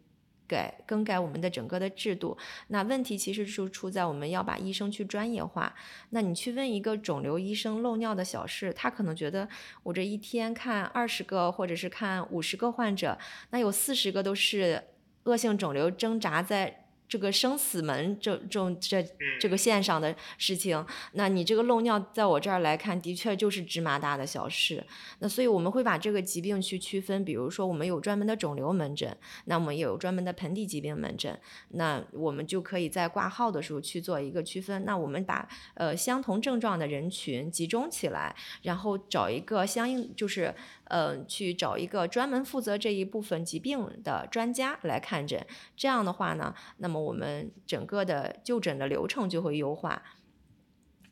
[0.47, 2.37] 改更改我们的整个的制度，
[2.69, 5.75] 那问题其实就出在我们要把医生去专业化。
[6.11, 9.49] 那你去问一个肿瘤医生漏尿的小事，他可能觉得
[9.83, 13.19] 我这一天看二十个或者是看五十个患者，
[13.51, 14.83] 那有四十个都是
[15.25, 16.86] 恶性肿瘤挣扎在。
[17.09, 19.07] 这个生死门这这这
[19.41, 24.85] 这个线上的事情，那你这个漏尿在我这儿来看，的确就是芝麻大的小事。
[25.21, 31.39] 那所以我们会把这个疾病去区分，比如说我们有专门的肿瘤门诊，那我们也有专门的盆底疾病门诊，
[31.69, 34.85] 那我们就可以在挂号的时候去做一个区分。
[34.85, 40.55] 那我们把呃相同症状的人群集中起来，然后找一个相应就是。
[40.89, 45.45] 呃，去找一个专门负责这一部分疾病的专家来看诊，
[45.77, 50.03] 这样的话呢，那么我们整个的就诊的流程就会优化，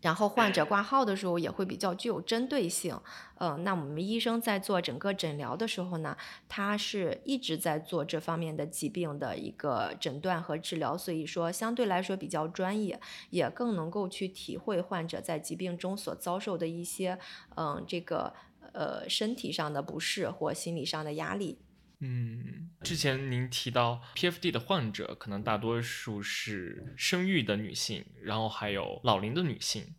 [0.01, 3.01] 然后患者挂号的时候也会比较具有针对性。
[3.37, 6.17] 呃，那我们医生在做整个诊疗的时候呢，
[6.49, 17.19] 他是一直在做这方面的疾病的一个诊断和治疗，所以说相对来说比较专业，也更能够去体会患者在疾病中所遭受的一些，
[17.57, 18.33] 嗯，这个。
[18.75, 21.61] 呃，身体上的不适或心理上的压力。
[22.01, 29.95] 嗯，之前您提到 PFD 的患者可能大多数是生育的女性，然后还有老龄的女性。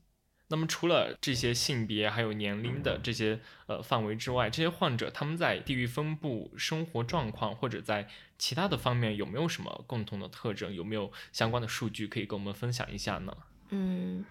[0.49, 8.07] 那么除了这些性别还有年龄的这些呃范围之外，这些患者他们在地域分布、生活状况或者在
[8.37, 10.75] 其他的方面有没有什么共同的特征？
[10.75, 13.35] 有没有相关的数据可以跟我们分享一下呢？
[13.69, 14.23] 嗯。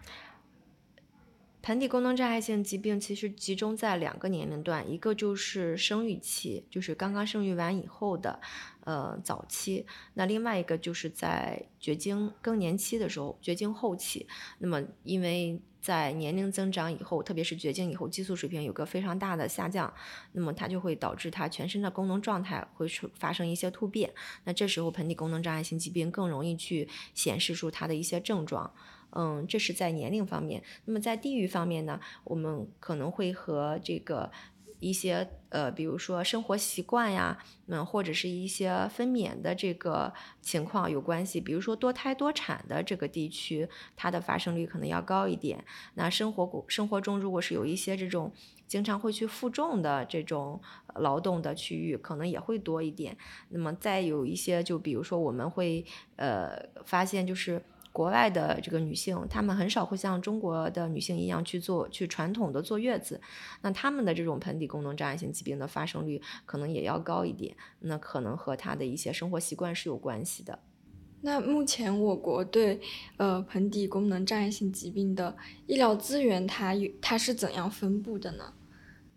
[1.65, 8.39] 盆底功能障碍性疾病其实集中在两个年龄段，一个就是生育期，就是刚刚生育完以后的，
[8.81, 14.29] 呃早期；那另外一个就是在绝经更年期的时候，绝经后期。
[14.59, 19.91] 那么因为在年龄增长以后，特别是绝经以后，激素水平有个非常大的下降，
[20.33, 24.13] 那么它就会导致它全身的功能状态会出发生一些突变。
[24.45, 28.71] 那这时候盆底功能障碍性疾病更容易去显示出它的一些症状。
[29.17, 30.63] 嗯，这是在年龄方面。
[30.85, 34.31] 那么在地域方面呢，我们可能会和这个
[34.81, 41.41] 一些呃，比如说生活习惯呀，嗯，或者是一些分娩的这个情况有关系。
[41.41, 45.65] 比如说多胎多产的这个地区，它的发生率可能要高一点。
[45.95, 48.33] 那生活生活中如果是有一些这种
[48.67, 50.61] 经常会去负重的这种
[50.97, 53.17] 劳动的区域，可能也会多一点。
[53.51, 56.51] 那么再有一些，就比如说我们会呃
[56.85, 57.63] 发现就是。
[57.95, 63.21] 国外的这个女性，她们很少会像中国的女性一样去做去传统的坐月子，
[63.63, 70.59] 那她们的这种盆底功能障碍性疾病的发生率可能也要高一点，那可能和她的一些生活习惯是有关系的。
[71.21, 72.81] 那目前我国对
[73.17, 75.37] 呃盆底功能障碍性疾病的
[75.69, 78.53] 医疗资源，它有它是怎样分布的呢？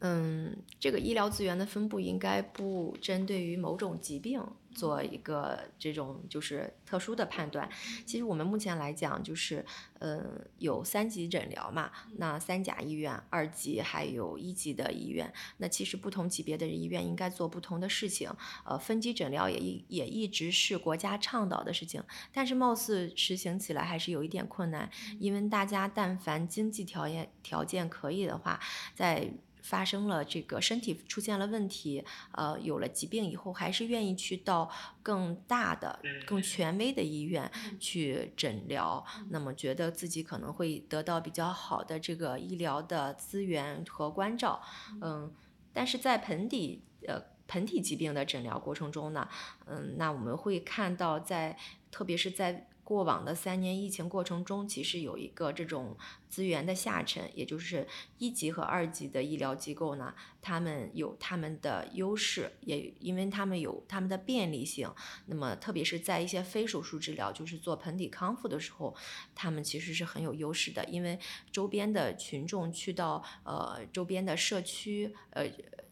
[0.02, 4.40] 嗯，这个医疗资源的分布应该不针对于某种疾病。
[4.78, 7.68] 做一个这种就是特殊的判断，
[8.06, 9.66] 其实我们目前来讲就是，
[9.98, 10.24] 呃，
[10.60, 18.30] 有三级诊疗嘛，那三甲医院、二级还有一级的医院，那其实不同级别的医院应该做不同的事情，
[18.64, 24.88] 呃，分级诊疗也一也一直是国家倡导的事情，但是貌似实行起来还是有一点困难，
[25.20, 28.60] 因为大家但凡经济条件条件可以的话，
[28.94, 29.34] 在
[29.68, 32.02] 发生了这个身体出现了问题，
[32.32, 34.72] 呃，有了疾病以后，还是愿意去到
[35.04, 39.06] 更大的、更权威的医院去诊疗。
[39.30, 44.62] 那么觉得自己可能会得到比较好的这个医疗的资源和关照。
[45.02, 45.30] 嗯，
[45.74, 49.28] 但是在盆底呃盆底疾病的诊疗过程中呢，
[49.66, 51.58] 嗯，那我们会看到在
[51.92, 55.98] 特别是在过往的三年疫情过程中，其实有一个这种
[56.30, 57.86] 资源的下沉，也就是
[58.18, 64.90] 一级和二级的医疗机构呢，他们有他们的优势，也因为他们有他们的便利性。
[65.26, 68.96] 那么，特别是在一些非手术治疗，就是做盆底康复的时候，
[69.36, 71.20] 他们其实是很有优势的，因为
[71.52, 75.46] 周边的群众去到呃周边的社区呃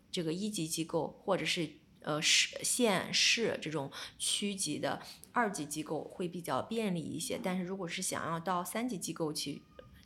[0.09, 1.69] 这个一级机构或者是。
[2.05, 5.01] 呃，市县市这种区级的
[5.33, 9.63] 二级机构会比较便利一些，但是如果是想要到三级机构去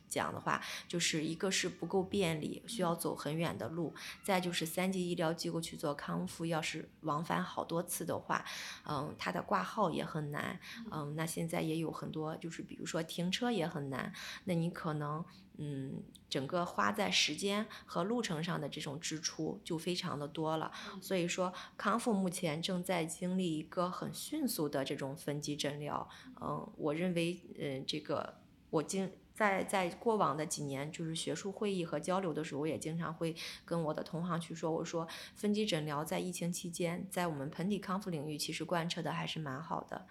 [0.08, 3.92] 讲的话，就是一个是不够便利，需要走很远的路；
[4.24, 8.42] 再就是三级医疗机构去做康复，要是往返好多次的话，
[8.88, 10.58] 嗯，它的挂号也很难，
[10.90, 14.10] 嗯，那现在也有很多，就是比如说停车也很难，
[14.44, 15.22] 那你可能。
[15.62, 26.08] 嗯，整个花在时间和路程上的这种支出就非常的多了，所以说康复目前正在经历一个很迅速的这种分级诊疗。
[26.40, 28.40] 嗯，我认为，嗯，这个
[28.70, 33.36] 我经在在过往的几年，就是学术会议和交流的时候，我也经常会
[33.66, 40.06] 跟我的同行去说，我说分级诊疗在疫情期间，在我们盆底康复领域其实贯彻的还是蛮好的。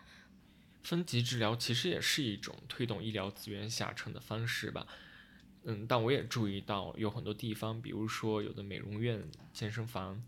[0.84, 4.88] 分级治疗其实也是一种推动医疗资源下沉的方式吧。
[5.64, 9.22] 嗯，但我也注意到有很多地方，比如说有的美容院、
[9.54, 10.24] 健身房，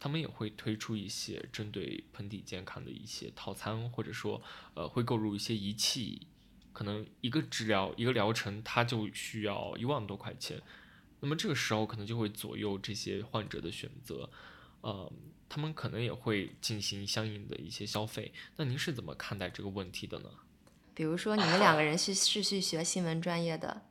[0.00, 4.42] 他们也会推出一些针对盆底健康的一些套餐，或者说，
[4.74, 6.26] 呃，会购入一些仪器，
[6.72, 10.60] 可能一个治疗一个疗程，它就需要一万多块钱。
[11.20, 14.28] 那么这个时候可能就会左右这些患者的选择，
[14.82, 15.10] 呃，
[15.48, 18.32] 他们可能也会进行相应的一些消费。
[18.56, 20.28] 那您是怎么看待这个问题的呢？
[20.92, 23.82] 比如说，你们两个人是是去学新闻专业的。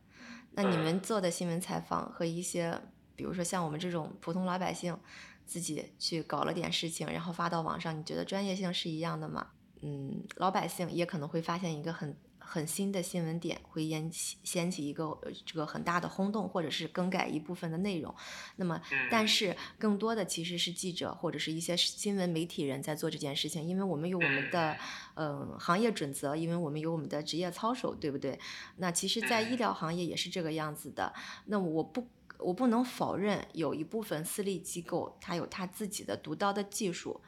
[0.56, 2.80] 那你们做的新闻采访和一些，
[3.16, 4.98] 比如说像我们这种普通老百姓，
[5.46, 9.48] 自己去搞了点事情，然后发到网上，你觉得专业性是一样的吗？
[9.82, 12.16] 嗯，老百姓也可能会发现一个很。
[12.46, 18.14] 很新的新闻点会掀起掀起一个这个很大的轰动，或者是更改一部分的内容。
[18.58, 18.80] 那么，
[19.10, 24.78] 但是更多的其实是记者或者是一些新闻媒体人在做这件事情，因为我们有我们的
[25.16, 28.40] 嗯行业准则，因为我们有我们的职业操守，对不对？
[28.78, 31.12] 那其实，在医疗行业也是这个样子的。
[31.46, 37.22] 那我不我不能否认有一部分私立机构它有它自己的独到的技术，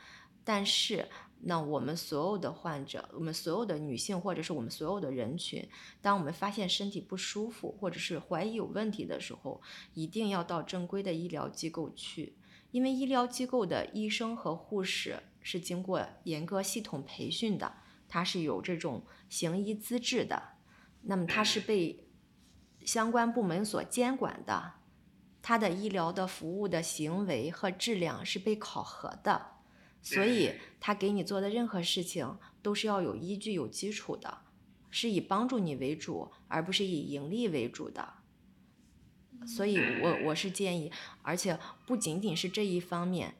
[0.43, 1.07] 但是。
[1.41, 5.67] 那我们所有的患者，我们所有的女性，或者是我们所有的人群，
[6.01, 9.61] 当我们发现身体不舒服，或者是怀疑有问题的时候，
[9.93, 12.35] 一定要到正规的医疗机构去，
[12.71, 17.75] 因为医疗机构的医生和护士是经过严格系统培训的，
[18.07, 20.41] 他是有这种行医资质的，
[21.03, 22.07] 那么他是被
[22.83, 24.73] 相关部门所监管的，
[25.43, 29.54] 他的医疗的服务的行为和质量是被考核的。
[30.05, 34.43] 所以，他给你做的任何事情都是要有依据、有基础的，
[34.91, 38.13] 是以帮助你为主，而不是以盈利为主的。
[39.47, 40.91] 所以，我我是建议，
[41.23, 43.33] 而且不仅仅是这一方面。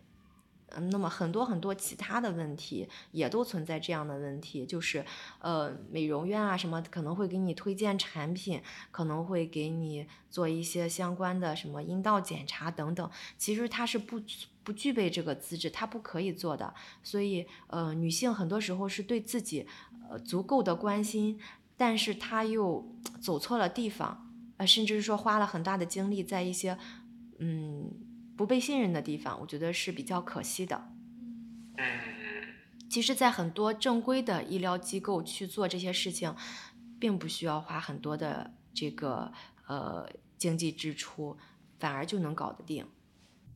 [0.70, 5.06] 嗯，那么很多很多其他的问题也都存在这样的问题，就是
[5.40, 8.62] 呃，美容院啊什么可能会给你推荐产品，
[8.92, 14.20] 可能会给你做一些相关的什么阴道检查等等，其实它是不
[14.64, 16.74] 不具备这个资质，它不可以做的。
[17.04, 19.68] 所以呃，女性很多时候是对自己
[20.10, 21.40] 呃足够的关心，
[21.78, 22.92] 但是她又
[23.22, 26.78] 走错了地方，呃，甚至是说花了很大的精力在一些
[27.38, 27.92] 嗯。
[28.36, 30.90] 不被信任的地方，我觉得是比较可惜的。
[31.78, 31.84] 嗯
[32.88, 36.34] 其实，在很多正规的医疗机构去做这些事情，
[37.00, 39.34] 并不需要花很多的这个
[39.68, 40.08] 呃
[40.38, 41.36] 经济支出，
[41.78, 42.86] 反而就能搞得定。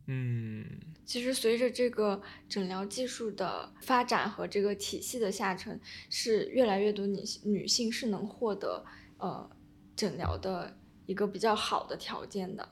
[0.07, 0.65] 嗯，
[1.05, 8.83] 其实随着这个诊疗技术的发展和这个体系的下沉，是越来越多女女性是能获得
[9.19, 9.49] 呃
[9.95, 12.67] 诊疗的一个比较好的条件的。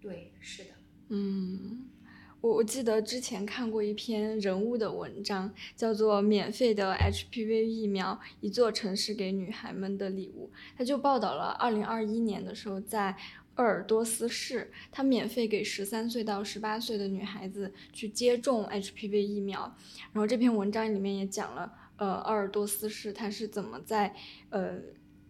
[0.00, 0.70] 对，是的。
[1.14, 1.84] 嗯，
[2.40, 10.50] 我我记得之前看过一篇人物的文章，叫做《免费的 HPV 疫苗：一座城市给女孩们的礼物》。
[10.74, 13.14] 他就报道了二零二一年的时候，在
[13.56, 19.76] 鄂尔多斯市，他免费给十三岁到十八岁的女孩子去接种 HPV 疫苗。
[20.14, 24.14] 然后这篇文章里面也讲了，呃，鄂尔多斯市它是怎么在
[24.48, 24.80] 呃。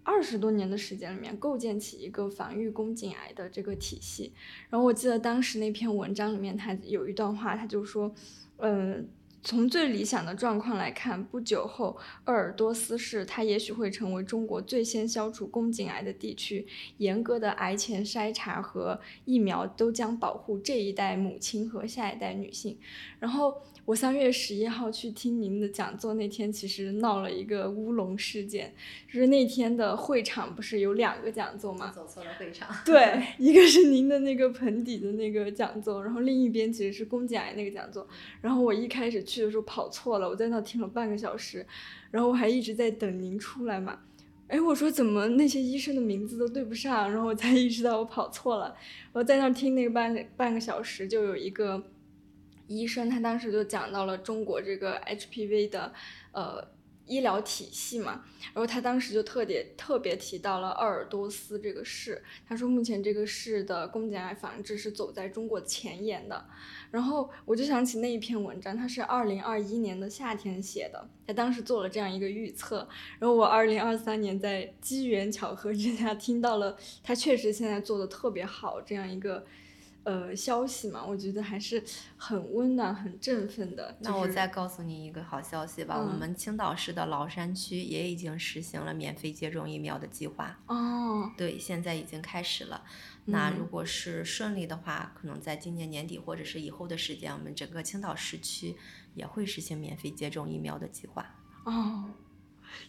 [0.04, 4.32] 二十多年的时间里面，构建起一个防御宫颈癌的这个体系。
[4.68, 8.12] 然后我记得当时那篇文章里面，他有一段话，他就说，
[8.56, 9.08] 嗯，
[9.42, 16.66] 从最理想的状况来看，不久后，鄂尔多斯市它也许会成为中国最先消除宫颈癌的地区。
[16.98, 22.78] 严格的癌前筛查和疫苗都将保护这一代母亲和下一代女性。
[23.18, 23.54] 然后。
[23.84, 28.72] 我三月十一号去听您的讲座那天，其实闹了一个乌龙事件，
[29.12, 31.90] 就是那天的会场不是有两个讲座吗？
[31.92, 32.68] 走错了会场。
[32.84, 38.06] 对，一个是您的那个盆底的那个讲座，然后另一边其实是宫颈癌那个讲座。
[38.40, 41.66] 然后我一开始去去的时候跑错了，我在那听了半个小时，
[42.10, 44.00] 然后我还一直在等您出来嘛。
[44.48, 48.76] 哎，我说怎么那些医生的名字都对不上，然后我才意识到我跑错了。
[49.12, 51.82] 我在那听那个半半个小时，就有一个。
[52.68, 55.92] 医生他当时就讲到了中国这个 HPV 的
[56.30, 56.68] 呃
[57.04, 66.46] 医疗体系嘛，然后他当时就特别特别提到了鄂尔多斯这个市，他说目前这个市的宫颈癌防治是走在中国前沿的，
[66.92, 72.86] 然后我就想起那一篇文章，他是二零二一年的夏天写的，他当时做了这样一个预测，
[73.18, 79.44] 然后我二零二三年在机缘巧合之下听到了他确实现在做的特别好这样一个。
[80.04, 81.80] 呃，消息嘛，我觉得还是
[82.16, 83.96] 很温暖、很振奋的。
[84.00, 90.58] 那我再告诉你一个好消息吧，我们青岛市的崂山区也已经实行了免费接种疫苗的计划。
[90.66, 92.82] 哦，对，现在已经开始了。
[93.26, 98.74] 那如果是顺利的话，可能在今年年底或者是以后的时间，我们整个青岛市区
[99.14, 101.32] 也会实行免费接种疫苗的计划。
[101.64, 102.10] 哦，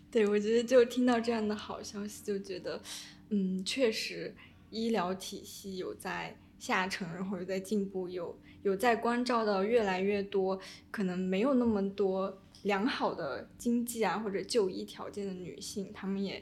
[0.09, 2.82] 对，我觉得就听到这样的好消息，就觉得，
[3.30, 4.36] 嗯，确实
[4.72, 6.36] 医疗体系有在。
[6.64, 10.57] 下沉，然后又在进步，有有在关照到越来越多
[10.91, 16.41] 可能没有那么多良好的经济啊或者就医条件的女性，她们也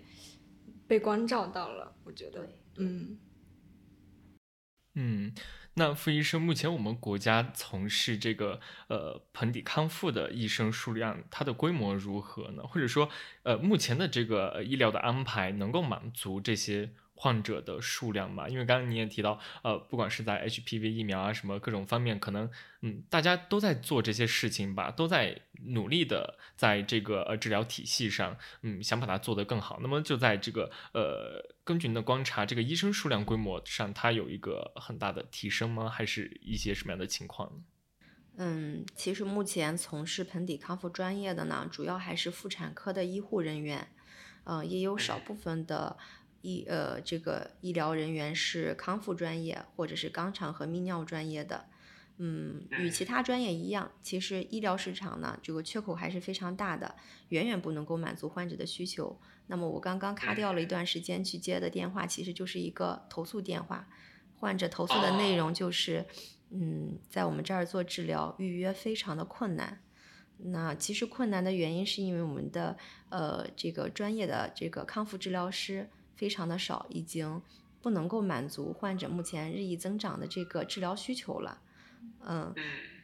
[0.85, 1.95] 被关照到了。
[2.03, 2.47] 我觉得，
[2.77, 3.17] 嗯
[4.93, 5.33] 嗯，
[5.73, 8.59] 那傅医生，目前我们国家从事这个
[8.89, 12.61] 呃盆底康复的医生数量，它的规模如何呢？
[12.67, 13.09] 或者说，
[13.41, 16.91] 呃，目前的这个医疗的安排能够满足这些？
[17.21, 22.49] 患者的数量嘛，因为刚刚你也提到，呃，不管是在 HPV 疫苗啊，什么各种方面，可能，
[22.81, 29.77] 嗯，大家都在做这些事情吧，都在努力的在这个呃治疗体系上，嗯，想把它做得更好。
[29.83, 35.87] 那么就在这个呃，根据您的观察，这个医生数量规模上，它有一个很大的提升吗？
[35.87, 37.63] 还是一些什么样的情况呢？
[38.37, 43.89] 嗯，其实目前从事盆底康复专业的呢，主要还是妇产科的医护人员，
[44.45, 45.95] 嗯，也有少部分的。
[46.41, 51.65] 医呃，这个医疗人员是康复专业或者是肛肠和泌尿专业的，
[52.17, 56.95] 嗯，与其他专业一样，其实医疗市场呢，这个缺口还是非常大的，
[57.29, 59.19] 远远不能够满足患者的需求。
[59.47, 63.87] 那么我刚刚卡掉了一段时间去接的电话，其实就是一个投诉电话，
[64.39, 66.05] 患者投诉的内容就是，
[66.49, 69.81] 嗯，在我们这儿做治疗预约非常的困难。
[70.37, 72.77] 那其实困难的原因是因为我们的
[73.09, 75.89] 呃这个专业的这个康复治疗师。
[76.21, 77.41] 非常的少，已经
[77.81, 81.59] 不能够满足患者目前日益增长的这个治疗需求了。
[82.27, 82.53] 嗯，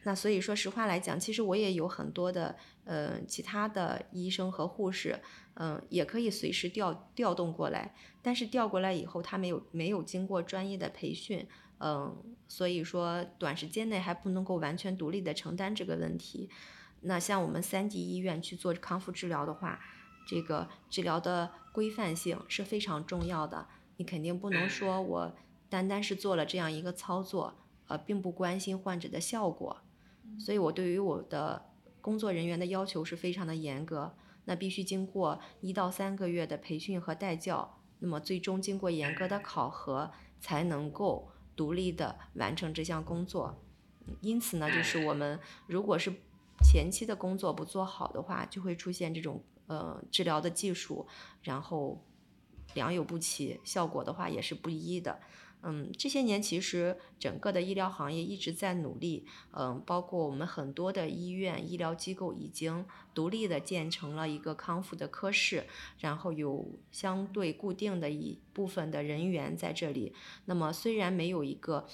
[0.04, 2.54] 那所以说实话来讲，其实我也有很多的
[2.84, 5.18] 呃其他的医生和护士，
[5.54, 7.92] 嗯，也可以随时调调动过来，
[8.22, 11.44] 但是调过来以后，他没有没有经过专业的培训，
[11.80, 12.16] 嗯，
[12.46, 16.48] 所以说短时间内还不能够完全独立的承担这个问题。
[17.00, 19.80] 那像我们三级医院去做康复治疗的话，
[20.28, 23.66] 这个治疗的规范性是非常重要的，
[23.96, 25.34] 你肯定不能说我
[25.70, 27.54] 单单是做了这样一个操作，
[27.86, 29.78] 呃，并不关心患者的效果，
[30.38, 31.70] 所以我对于我的
[32.02, 34.14] 工作人员的要求是非常的严格，
[34.44, 43.58] 那必须经过一到三个月的培训和带教，那么最终经过严格的考核，才能够独立的完成这项工作。
[44.20, 46.12] 因此呢，就是我们如果是
[46.62, 49.42] 前期的工作不做好的话，就会出现这种。
[49.68, 51.06] 呃，治疗的技术，
[51.42, 52.02] 然后
[52.74, 55.20] 良莠不齐，效果的话也是不一的。
[55.62, 65.66] 嗯，这些年其实整个的医疗行业一直在努力，嗯，包括我们很多的医院、医疗机构已经独立的建成了一个康复的科室，
[65.98, 70.14] 然后有相对固定的一部分的人员在这里。
[70.46, 71.86] 那么虽然没有一个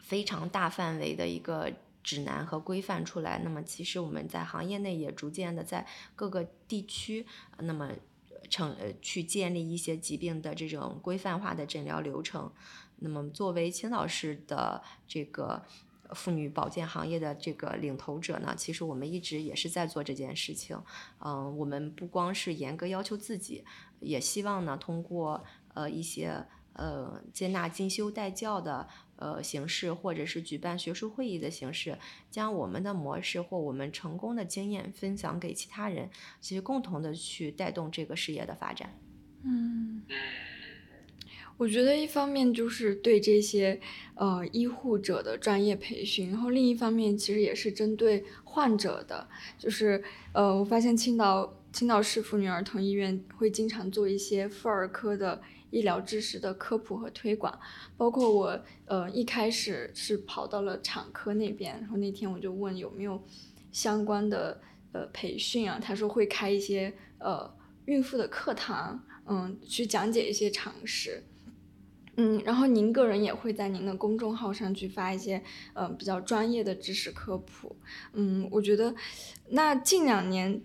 [0.00, 1.72] 非常大范围的一个。
[2.04, 5.84] 指南和规范出来，那么其实我们在行业内也逐渐的在
[6.14, 7.26] 各个地区，
[7.58, 7.90] 那么
[8.50, 12.52] 成呃去建立一些疾病的这种规范化的诊疗流程。
[12.96, 15.64] 那么作为青岛市的这个
[16.10, 20.78] 妇女保健行业的这个领头者呢，其实我们一直也是在做这件事情。
[21.18, 23.64] 嗯，我们不光是严格要求自己，
[24.00, 25.42] 也希望呢通过
[25.72, 31.98] 呃一些呃接纳进修带教的呃形式，或者是举办学术会议的形式，
[32.30, 36.10] 将我们的模式或我们成功的经验分享给其他人，
[36.40, 38.98] 其实共同的去带动这个事业的发展。
[39.42, 40.02] 嗯。
[41.56, 43.80] 我觉得一方面就是对这些
[44.16, 50.02] 呃医护者的专业培训，然后另一方面其实也是针对患者的，就是
[50.32, 55.40] 呃我发现青岛青岛市妇女儿童医院会经常做一些妇儿科的
[55.74, 57.58] 医疗知识的科普和推广，
[57.96, 63.20] 包括我呃一开始是跑到了产科那边，然后那天我就问有没有
[63.72, 64.60] 相关的
[64.92, 67.52] 呃培训啊，他说会开一些呃
[67.86, 71.24] 孕妇的课堂，嗯，去讲解一些常识。
[72.16, 77.74] 嗯，然后您个人也会在您的公众号上去发一些，嗯，比较专业的知识科普。
[78.12, 78.94] 嗯，我觉得，
[79.48, 80.62] 那近两年，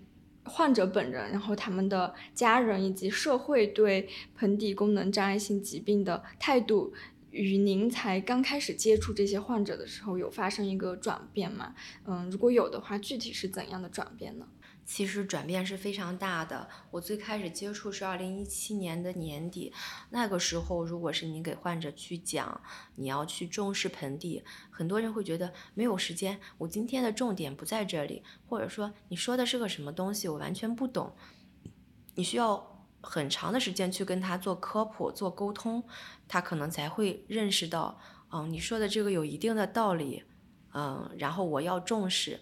[0.50, 6.92] 患者本人，然后他们的家人以及社会对盆底功能障碍性疾病的态度，
[7.32, 11.76] 与您才刚开始接触这些患者的时候有发生一个转变吗？
[12.06, 14.48] 嗯，如果有的话，具体是怎样的转变呢？
[14.92, 16.68] 其实转变是非常大的。
[16.90, 19.72] 我最开始接触是二零一七年的年底，
[20.10, 22.60] 那个时候，如果是你给患者去讲，
[22.96, 26.40] 你要去重视盆底，很多人会觉得没有时间。
[26.58, 31.16] 我今天的重点不在这里，或者说你说的是个什么东西，我完全不懂。
[32.16, 35.84] 你需要很长的时间去跟他做科普、做沟通，
[36.28, 40.24] 他可能才会认识到，嗯，你说的这个有一定的道理，
[40.74, 42.40] 嗯，然后我要重视。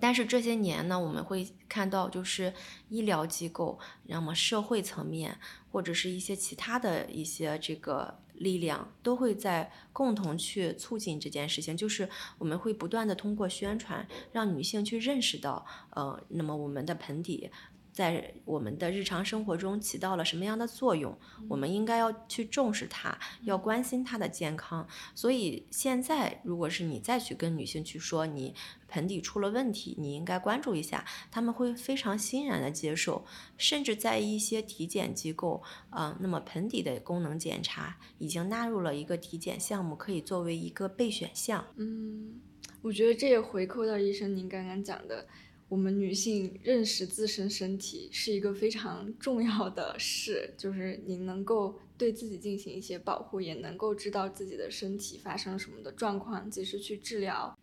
[0.00, 2.52] 但是这些年呢，我们会看到，就是
[2.88, 5.38] 医疗机构，那么社会层面，
[5.70, 11.76] 或者是一些其他的一些这个力量，都会在共同去促进这件事情。
[11.76, 12.08] 就是
[12.38, 17.50] 我们会不断的通过宣传，让女性去认识到，呃，那么我们的盆底。
[17.94, 21.16] 在我们的日常生活中起到了什么样的作用？
[21.48, 24.84] 我们应该要去重视它，要关心它的健康。
[25.14, 28.52] 所以现在，如果是你再去跟女性去说你
[28.88, 33.24] 盆底出了问题，你应该关注一下，他们会非常欣然的接受。
[33.56, 41.64] 甚至在一些体检机构，啊，那么盆底的功能检查已经纳入了一个体检项目，可以作为一个备选项。
[41.76, 42.40] 嗯，
[42.82, 45.28] 我觉得这也回扣到医生您刚刚讲的。
[45.74, 57.58] 我们女性认识自身身体是一个非常重要的事，就是你能够对自己进行一些保护，也能够知道自己的身体发生什么的状况，及时去治疗。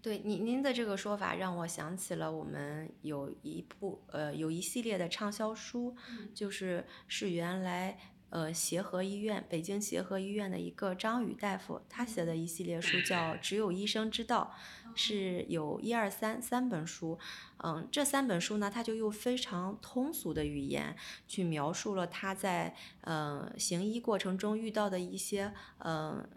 [0.00, 5.94] 对您您的这个说法让我想起了我们有一部呃有一系列的畅销书，
[6.32, 7.98] 就是是原来。
[8.28, 14.52] 呃，协和医院，北京协和医院的一个张宇大夫，他写的一系列书叫《只有医生知道》，
[14.96, 17.16] 是有一二三三本书。
[17.58, 20.96] 嗯，这三本书呢，他就用非常通俗的语言
[21.28, 26.28] 去描述了他在嗯行医过程中遇到的一些嗯。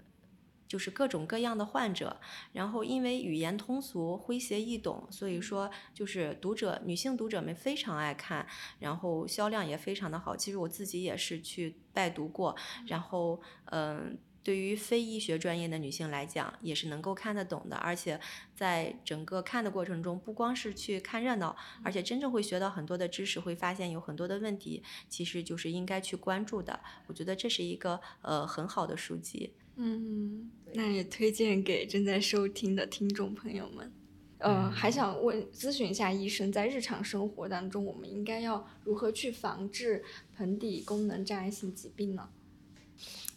[0.70, 2.22] 就是各种各样的患者，
[2.53, 8.45] 然后因为语言通俗、诙谐易懂，所以说就是读者女性读者们非常爱看，
[8.78, 10.38] 然后销量也非常的好。
[10.38, 12.55] 其实我自己也是去拜读过，
[12.86, 13.41] 然后
[13.72, 14.16] 嗯，
[14.50, 17.76] 对于非医学专业的女性来讲，也是能够看得懂的。
[17.76, 18.20] 而且
[18.56, 26.80] 在整个看的过程中，不光是去看热闹，而且真正会学到很多的知识，会发现有很多的问题，其实就是应该去关注的。
[27.06, 29.54] 我觉得这是一个呃很好的书籍。
[29.76, 33.93] 嗯，那也推荐给正在收听的听众朋友们。
[34.39, 40.04] 呃，还想问咨询一下医生，在日常生活当中，我们应该要如何去防治
[40.36, 42.28] 盆底功能障碍性疾病呢？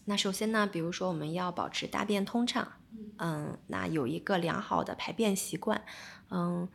[0.04, 2.72] 那首先呢，比如说我们要保持大便通畅，
[3.18, 5.84] 嗯，那有一个良好的排便习惯，
[6.30, 6.68] 嗯。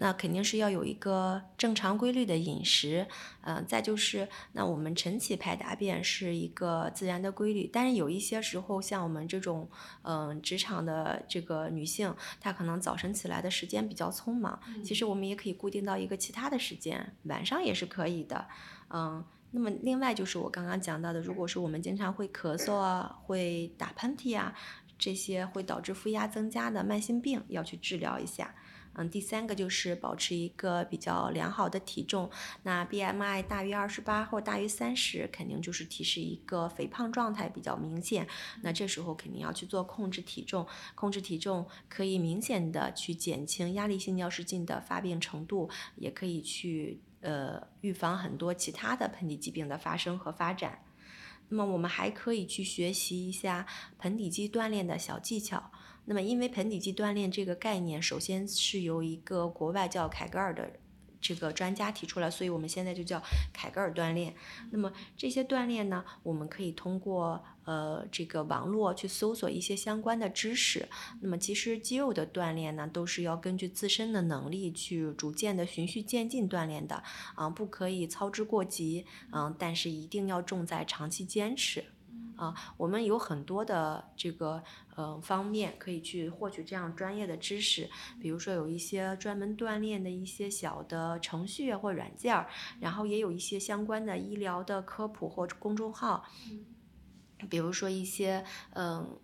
[0.00, 3.08] 那肯定是要有一个正常规律的饮食，
[3.40, 9.68] 嗯，再就是，那我们晨起排大便是一个自然的规律，但是有一些时候，像我们这种，
[10.02, 18.46] 嗯，职场的这个女性，她可能早晨起来的时间比较匆忙，其实我们也可以固定到一个其他的时间，晚上也是可以的，
[18.90, 24.54] 嗯，那么另外就是我刚刚讲到的，如果是我们经常会咳嗽啊，会打喷嚏啊，
[24.98, 28.54] 这些会导致负压增加的慢性病，要去治疗一下。
[28.94, 32.28] 嗯，第三个就是保持一个比较良好的体重，
[32.64, 38.26] 那 BMI 大于二十八或大于三十，肯定就是提示一个肥胖状态比较明显。
[38.62, 50.84] 那这时候肯定要去做控制体重，控制体重可以明显的去减轻压力性尿失禁的发病程度，也可以去呃预防很多其他的盆底疾病的发生和发展。
[51.48, 53.66] 那么我们还可以去学习一下
[53.98, 55.70] 盆底肌锻炼的小技巧。
[56.04, 60.72] 那么，因为盆底肌锻炼这个概念，首先是由一个国外叫凯格尔的
[61.20, 64.34] 这个专家提出来，所以我们现在就叫凯格尔锻炼。
[64.70, 70.88] 那么这些锻炼呢，我们可以通过呃这个网络去搜索一些相关的知识。
[71.20, 77.02] 那么其实肌肉的锻炼呢，都是要根据自身的能力去逐渐的循序渐进锻炼的
[77.34, 81.84] 啊，不可以操之过急，嗯，但是一定要重在长期坚持。
[82.38, 84.62] 啊，我们有很多的这个
[84.94, 92.46] 呃方面可以去获取这样专业的知识，比如说有一些专门锻炼的一些小的程序或软件儿，
[92.78, 96.24] 然后也有一些相关的医疗的科普或者公众号，
[97.50, 99.18] 比如说一些嗯，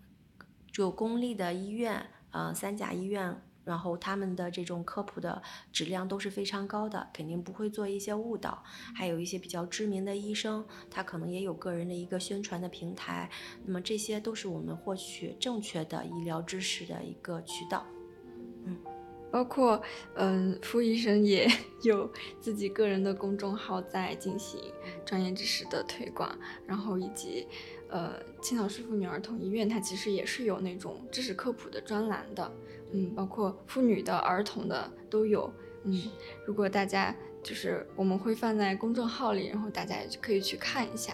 [0.72, 3.40] 就公立的医院，嗯，三甲医院。
[3.64, 5.42] 然后他们的这种科普的
[5.72, 8.62] 质量都是非常高的，肯定不会做一些误导。
[8.94, 13.30] 还有一些比较知名的医生，他可能也有个人的一个宣传的平台。
[13.64, 17.86] 那么这些都是我们获取正确的医疗知识的一个渠道。
[18.66, 18.76] 嗯，
[19.30, 19.82] 包括
[20.14, 21.48] 嗯，傅医生也
[21.82, 22.10] 有
[22.40, 24.60] 自己个人的公众号在进行
[25.04, 27.46] 专业知识的推广，然后以及
[27.88, 32.50] 呃，青岛市妇女儿童医院它其实也是有那种知识科普的专栏的。
[32.94, 35.52] 嗯，包括妇女的、儿童的都有。
[35.82, 36.00] 嗯，
[36.46, 41.12] 如果大家就是我们会放在公众号里，然后大家也可以去看一下。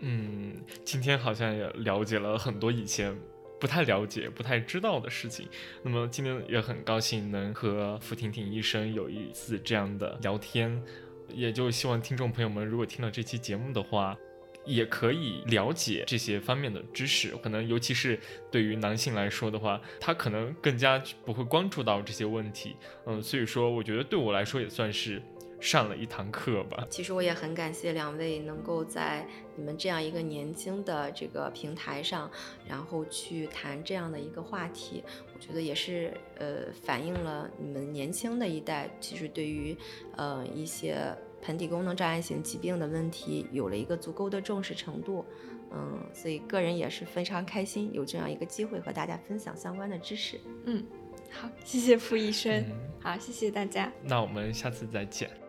[0.00, 3.14] 嗯，今天好像也了解了很多以前
[3.60, 5.46] 不太了解、不太知道的事情。
[5.82, 10.82] 那么今天也很高兴能和付婷婷医生有一次这样的聊天，
[11.28, 14.16] 也就希望听众朋友们如果听了这期节目的话。
[14.64, 18.18] 也可以了解这些方面的知识，可能尤其是
[18.50, 22.76] 对于男性来说的话，他可能更加不会关注到这些问题。
[23.06, 25.20] 嗯，所以说我觉得对我来说也算是
[25.60, 26.86] 上了一堂课吧。
[26.88, 32.30] 其实我也很感谢两位能够在你们这样一个年轻的这个平台上，
[32.68, 35.02] 然后去谈这样的一个话题。
[35.34, 39.76] 我觉得也是呃反映了你们年轻的一代其实对于
[40.16, 40.96] 呃一些。
[41.42, 45.24] 盆底功能障碍性疾病的问题有了一个足够的重视程度，
[45.72, 50.40] 嗯，所以个人也是非常开心有这样一个机会和大家分享相关的知识。
[50.64, 50.82] 嗯，
[51.30, 52.64] 好，谢谢傅医生，
[53.00, 55.41] 好，谢谢大家，那我们下次再见。